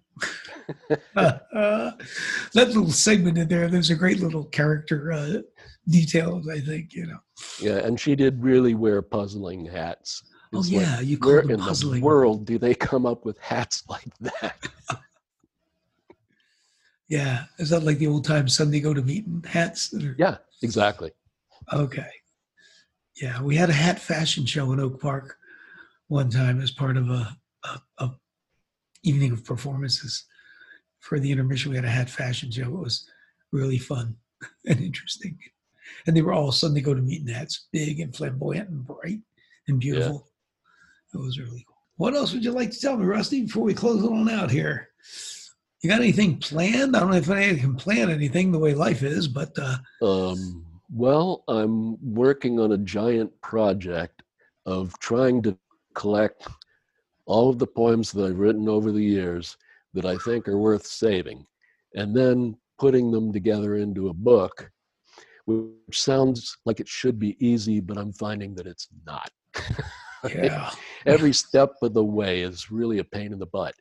uh, 1.16 1.38
that 1.54 1.98
little 2.54 2.90
segment 2.90 3.36
in 3.36 3.48
there, 3.48 3.68
there's 3.68 3.90
a 3.90 3.94
great 3.94 4.20
little 4.20 4.44
character 4.44 5.12
uh, 5.12 5.38
details, 5.88 6.48
I 6.48 6.60
think, 6.60 6.94
you 6.94 7.06
know. 7.06 7.18
Yeah, 7.60 7.78
and 7.78 7.98
she 8.00 8.16
did 8.16 8.42
really 8.42 8.74
wear 8.74 9.02
puzzling 9.02 9.66
hats. 9.66 10.22
Oh, 10.52 10.60
it's 10.60 10.68
oh, 10.68 10.80
yeah, 10.80 10.96
like, 10.96 11.06
you 11.06 11.18
call 11.18 11.32
where 11.32 11.42
them 11.42 11.50
in 11.52 11.60
puzzling. 11.60 12.00
the 12.00 12.06
world 12.06 12.46
do 12.46 12.58
they 12.58 12.74
come 12.74 13.04
up 13.04 13.24
with 13.24 13.38
hats 13.38 13.82
like 13.88 14.16
that? 14.20 14.68
yeah, 17.08 17.44
is 17.58 17.70
that 17.70 17.82
like 17.82 17.98
the 17.98 18.06
old 18.06 18.24
time 18.24 18.48
Sunday 18.48 18.80
go 18.80 18.94
to 18.94 19.02
meeting 19.02 19.44
hats? 19.46 19.92
Are... 19.92 20.14
Yeah, 20.18 20.36
exactly. 20.62 21.10
Okay. 21.72 22.08
Yeah, 23.20 23.42
we 23.42 23.56
had 23.56 23.70
a 23.70 23.74
hat 23.74 23.98
fashion 23.98 24.46
show 24.46 24.72
in 24.72 24.80
Oak 24.80 25.00
Park 25.00 25.38
one 26.08 26.30
time 26.30 26.60
as 26.60 26.70
part 26.70 26.96
of 26.96 27.10
a, 27.10 27.36
a, 27.64 27.80
a 27.98 28.10
evening 29.02 29.32
of 29.32 29.44
performances 29.44 30.24
for 31.00 31.18
the 31.18 31.30
intermission. 31.30 31.70
We 31.70 31.76
had 31.76 31.84
a 31.84 31.90
hat 31.90 32.10
fashion 32.10 32.50
show. 32.50 32.64
It 32.64 32.70
was 32.70 33.08
really 33.52 33.78
fun 33.78 34.16
and 34.66 34.80
interesting. 34.80 35.38
And 36.06 36.16
they 36.16 36.22
were 36.22 36.32
all 36.32 36.52
Sunday 36.52 36.80
go 36.80 36.94
to 36.94 37.02
meeting 37.02 37.28
hats, 37.28 37.68
big 37.72 38.00
and 38.00 38.14
flamboyant 38.14 38.68
and 38.68 38.84
bright 38.84 39.20
and 39.68 39.80
beautiful. 39.80 40.26
Yeah. 41.14 41.20
It 41.20 41.24
was 41.24 41.38
really 41.38 41.64
cool. 41.66 41.76
What 41.96 42.14
else 42.14 42.32
would 42.32 42.44
you 42.44 42.52
like 42.52 42.70
to 42.72 42.80
tell 42.80 42.96
me, 42.96 43.06
Rusty, 43.06 43.42
before 43.42 43.62
we 43.62 43.72
close 43.72 44.04
it 44.04 44.10
on 44.10 44.28
out 44.28 44.50
here? 44.50 44.88
You 45.80 45.88
got 45.88 46.00
anything 46.00 46.38
planned? 46.38 46.96
I 46.96 47.00
don't 47.00 47.10
know 47.10 47.16
if 47.16 47.30
anybody 47.30 47.60
can 47.60 47.76
plan 47.76 48.10
anything 48.10 48.50
the 48.50 48.58
way 48.58 48.74
life 48.74 49.02
is, 49.02 49.28
but 49.28 49.56
uh, 49.58 49.76
um, 50.04 50.66
well, 50.92 51.44
I'm 51.48 52.14
working 52.14 52.58
on 52.60 52.72
a 52.72 52.78
giant 52.78 53.40
project 53.40 54.22
of 54.66 54.98
trying 54.98 55.42
to 55.42 55.56
collect 55.96 56.46
all 57.26 57.50
of 57.50 57.58
the 57.58 57.66
poems 57.66 58.12
that 58.12 58.24
I've 58.24 58.38
written 58.38 58.68
over 58.68 58.92
the 58.92 59.02
years 59.02 59.56
that 59.94 60.04
I 60.04 60.16
think 60.18 60.46
are 60.46 60.58
worth 60.58 60.86
saving, 60.86 61.44
and 61.96 62.14
then 62.14 62.56
putting 62.78 63.10
them 63.10 63.32
together 63.32 63.76
into 63.76 64.08
a 64.08 64.14
book, 64.14 64.70
which 65.46 66.00
sounds 66.00 66.58
like 66.64 66.78
it 66.78 66.86
should 66.88 67.18
be 67.18 67.36
easy, 67.44 67.80
but 67.80 67.98
I'm 67.98 68.12
finding 68.12 68.54
that 68.54 68.66
it's 68.66 68.88
not. 69.04 69.30
yeah. 70.28 70.70
Every 71.06 71.32
step 71.32 71.72
of 71.82 71.94
the 71.94 72.04
way 72.04 72.42
is 72.42 72.70
really 72.70 72.98
a 72.98 73.04
pain 73.04 73.32
in 73.32 73.38
the 73.38 73.46
butt. 73.46 73.74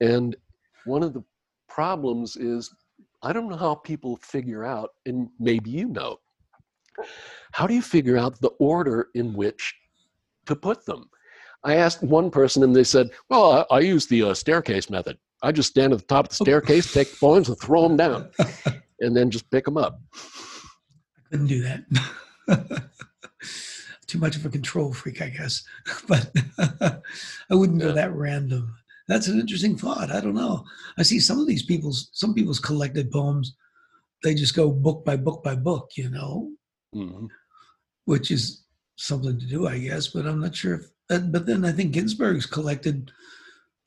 And 0.00 0.36
one 0.84 1.02
of 1.02 1.14
the 1.14 1.22
problems 1.68 2.36
is 2.36 2.74
I 3.22 3.32
don't 3.32 3.48
know 3.48 3.56
how 3.56 3.74
people 3.74 4.16
figure 4.16 4.64
out, 4.64 4.90
and 5.06 5.28
maybe 5.38 5.70
you 5.70 5.88
know, 5.88 6.18
how 7.52 7.66
do 7.66 7.74
you 7.74 7.82
figure 7.82 8.16
out 8.16 8.40
the 8.40 8.50
order 8.58 9.08
in 9.14 9.32
which 9.34 9.74
to 10.46 10.56
put 10.56 10.84
them? 10.84 11.08
I 11.64 11.76
asked 11.76 12.02
one 12.02 12.30
person 12.30 12.62
and 12.62 12.74
they 12.74 12.84
said, 12.84 13.10
Well, 13.28 13.66
I, 13.70 13.76
I 13.76 13.80
use 13.80 14.06
the 14.06 14.22
uh, 14.22 14.34
staircase 14.34 14.88
method. 14.90 15.18
I 15.42 15.52
just 15.52 15.70
stand 15.70 15.92
at 15.92 15.98
the 15.98 16.04
top 16.06 16.26
of 16.26 16.28
the 16.30 16.36
staircase, 16.36 16.92
take 16.92 17.10
the 17.10 17.16
poems, 17.16 17.48
and 17.48 17.58
throw 17.58 17.82
them 17.82 17.96
down, 17.96 18.30
and 19.00 19.16
then 19.16 19.30
just 19.30 19.50
pick 19.50 19.64
them 19.64 19.76
up. 19.76 20.00
I 20.14 21.20
couldn't 21.30 21.46
do 21.46 21.62
that. 21.62 21.84
Too 24.06 24.18
much 24.18 24.36
of 24.36 24.44
a 24.44 24.50
control 24.50 24.92
freak, 24.92 25.22
I 25.22 25.28
guess. 25.28 25.62
But 26.08 26.30
I 26.58 27.54
wouldn't 27.54 27.80
yeah. 27.80 27.88
go 27.88 27.92
that 27.94 28.12
random. 28.12 28.74
That's 29.08 29.28
an 29.28 29.40
interesting 29.40 29.76
thought. 29.76 30.10
I 30.10 30.20
don't 30.20 30.34
know. 30.34 30.64
I 30.98 31.02
see 31.02 31.20
some 31.20 31.40
of 31.40 31.46
these 31.46 31.64
people's 31.64 32.10
some 32.12 32.34
people's 32.34 32.60
collected 32.60 33.10
poems. 33.10 33.56
They 34.22 34.34
just 34.34 34.54
go 34.54 34.70
book 34.70 35.04
by 35.04 35.16
book 35.16 35.42
by 35.42 35.54
book, 35.54 35.90
you 35.96 36.10
know, 36.10 36.50
mm-hmm. 36.94 37.26
which 38.04 38.30
is 38.30 38.64
something 38.96 39.38
to 39.38 39.46
do, 39.46 39.66
I 39.66 39.78
guess. 39.78 40.08
But 40.08 40.26
I'm 40.26 40.40
not 40.40 40.54
sure 40.54 40.74
if. 40.74 40.82
But 41.10 41.46
then 41.46 41.64
I 41.64 41.72
think 41.72 41.92
Ginsberg's 41.92 42.46
collected 42.46 43.10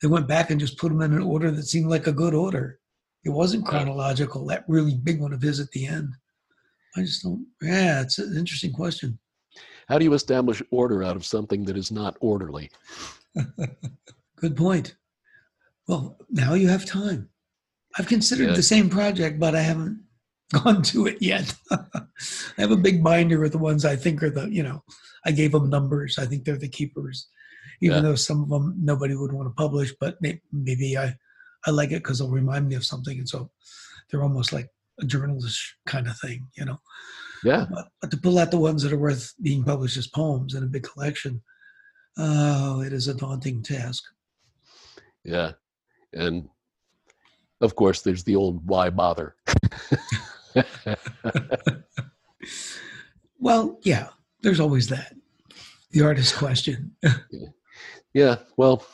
they 0.04 0.08
went 0.08 0.28
back 0.28 0.50
and 0.50 0.60
just 0.60 0.76
put 0.76 0.90
them 0.90 1.00
in 1.00 1.14
an 1.14 1.22
order 1.22 1.50
that 1.50 1.62
seemed 1.62 1.88
like 1.88 2.06
a 2.06 2.12
good 2.12 2.34
order. 2.34 2.78
It 3.24 3.30
wasn't 3.30 3.64
chronological, 3.64 4.44
that 4.46 4.64
really 4.68 4.94
big 4.94 5.18
one 5.18 5.32
of 5.32 5.40
his 5.40 5.60
at 5.60 5.70
the 5.70 5.86
end. 5.86 6.10
I 6.94 7.00
just 7.00 7.22
don't, 7.22 7.46
yeah, 7.62 8.02
it's 8.02 8.18
an 8.18 8.36
interesting 8.36 8.72
question. 8.72 9.18
How 9.88 9.96
do 9.98 10.04
you 10.04 10.12
establish 10.12 10.62
order 10.70 11.02
out 11.02 11.16
of 11.16 11.24
something 11.24 11.64
that 11.64 11.78
is 11.78 11.90
not 11.90 12.18
orderly? 12.20 12.70
good 14.36 14.56
point. 14.56 14.94
Well, 15.88 16.18
now 16.28 16.52
you 16.52 16.68
have 16.68 16.84
time. 16.84 17.30
I've 17.98 18.06
considered 18.06 18.48
yeah. 18.48 18.56
the 18.56 18.62
same 18.62 18.90
project, 18.90 19.40
but 19.40 19.54
I 19.54 19.60
haven't 19.60 20.03
gone 20.52 20.82
to 20.82 21.06
it 21.06 21.20
yet. 21.20 21.54
I 21.70 21.78
have 22.58 22.70
a 22.70 22.76
big 22.76 23.02
binder 23.02 23.40
with 23.40 23.52
the 23.52 23.58
ones 23.58 23.84
I 23.84 23.96
think 23.96 24.22
are 24.22 24.30
the, 24.30 24.48
you 24.48 24.62
know, 24.62 24.82
I 25.24 25.32
gave 25.32 25.52
them 25.52 25.70
numbers. 25.70 26.18
I 26.18 26.26
think 26.26 26.44
they're 26.44 26.56
the 26.56 26.68
keepers 26.68 27.28
even 27.80 27.98
yeah. 27.98 28.02
though 28.02 28.14
some 28.14 28.42
of 28.42 28.48
them 28.48 28.74
nobody 28.78 29.14
would 29.14 29.32
want 29.32 29.48
to 29.48 29.54
publish. 29.54 29.92
But 30.00 30.16
maybe 30.52 30.96
I, 30.96 31.16
I 31.66 31.70
like 31.70 31.90
it 31.90 32.02
because 32.02 32.18
they'll 32.18 32.30
remind 32.30 32.68
me 32.68 32.74
of 32.76 32.84
something, 32.84 33.18
and 33.18 33.28
so 33.28 33.50
they're 34.10 34.22
almost 34.22 34.52
like 34.52 34.68
a 35.00 35.06
journalist 35.06 35.60
kind 35.86 36.08
of 36.08 36.18
thing, 36.18 36.46
you 36.56 36.64
know. 36.64 36.80
Yeah. 37.42 37.66
But, 37.70 37.88
but 38.00 38.10
to 38.10 38.16
pull 38.16 38.38
out 38.38 38.50
the 38.50 38.58
ones 38.58 38.82
that 38.82 38.92
are 38.92 38.98
worth 38.98 39.34
being 39.42 39.64
published 39.64 39.96
as 39.96 40.06
poems 40.06 40.54
in 40.54 40.62
a 40.62 40.66
big 40.66 40.84
collection, 40.84 41.42
oh, 42.16 42.80
it 42.80 42.92
is 42.92 43.08
a 43.08 43.14
daunting 43.14 43.62
task. 43.62 44.02
Yeah, 45.24 45.52
and 46.12 46.48
of 47.60 47.76
course, 47.76 48.02
there's 48.02 48.24
the 48.24 48.36
old 48.36 48.66
why 48.66 48.90
bother. 48.90 49.36
well, 53.38 53.78
yeah, 53.82 54.08
there's 54.42 54.60
always 54.60 54.88
that. 54.88 55.14
The 55.90 56.02
artist 56.02 56.36
question. 56.36 56.96
Yeah, 58.14 58.36
well, 58.56 58.86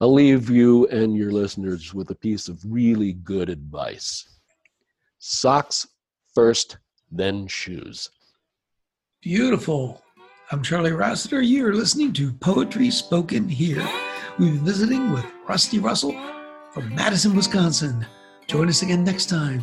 I'll 0.00 0.12
leave 0.12 0.50
you 0.50 0.88
and 0.88 1.16
your 1.16 1.30
listeners 1.30 1.94
with 1.94 2.10
a 2.10 2.16
piece 2.16 2.48
of 2.48 2.60
really 2.66 3.12
good 3.12 3.48
advice 3.48 4.26
socks 5.20 5.86
first, 6.34 6.78
then 7.12 7.46
shoes. 7.46 8.10
Beautiful. 9.22 10.02
I'm 10.50 10.64
Charlie 10.64 10.90
Rossiter. 10.92 11.42
You're 11.42 11.74
listening 11.74 12.12
to 12.14 12.32
Poetry 12.32 12.90
Spoken 12.90 13.48
Here. 13.48 13.88
We've 14.36 14.54
been 14.54 14.64
visiting 14.64 15.12
with 15.12 15.26
Rusty 15.46 15.78
Russell 15.78 16.12
from 16.72 16.92
Madison, 16.92 17.36
Wisconsin. 17.36 18.04
Join 18.48 18.68
us 18.68 18.82
again 18.82 19.04
next 19.04 19.28
time 19.28 19.62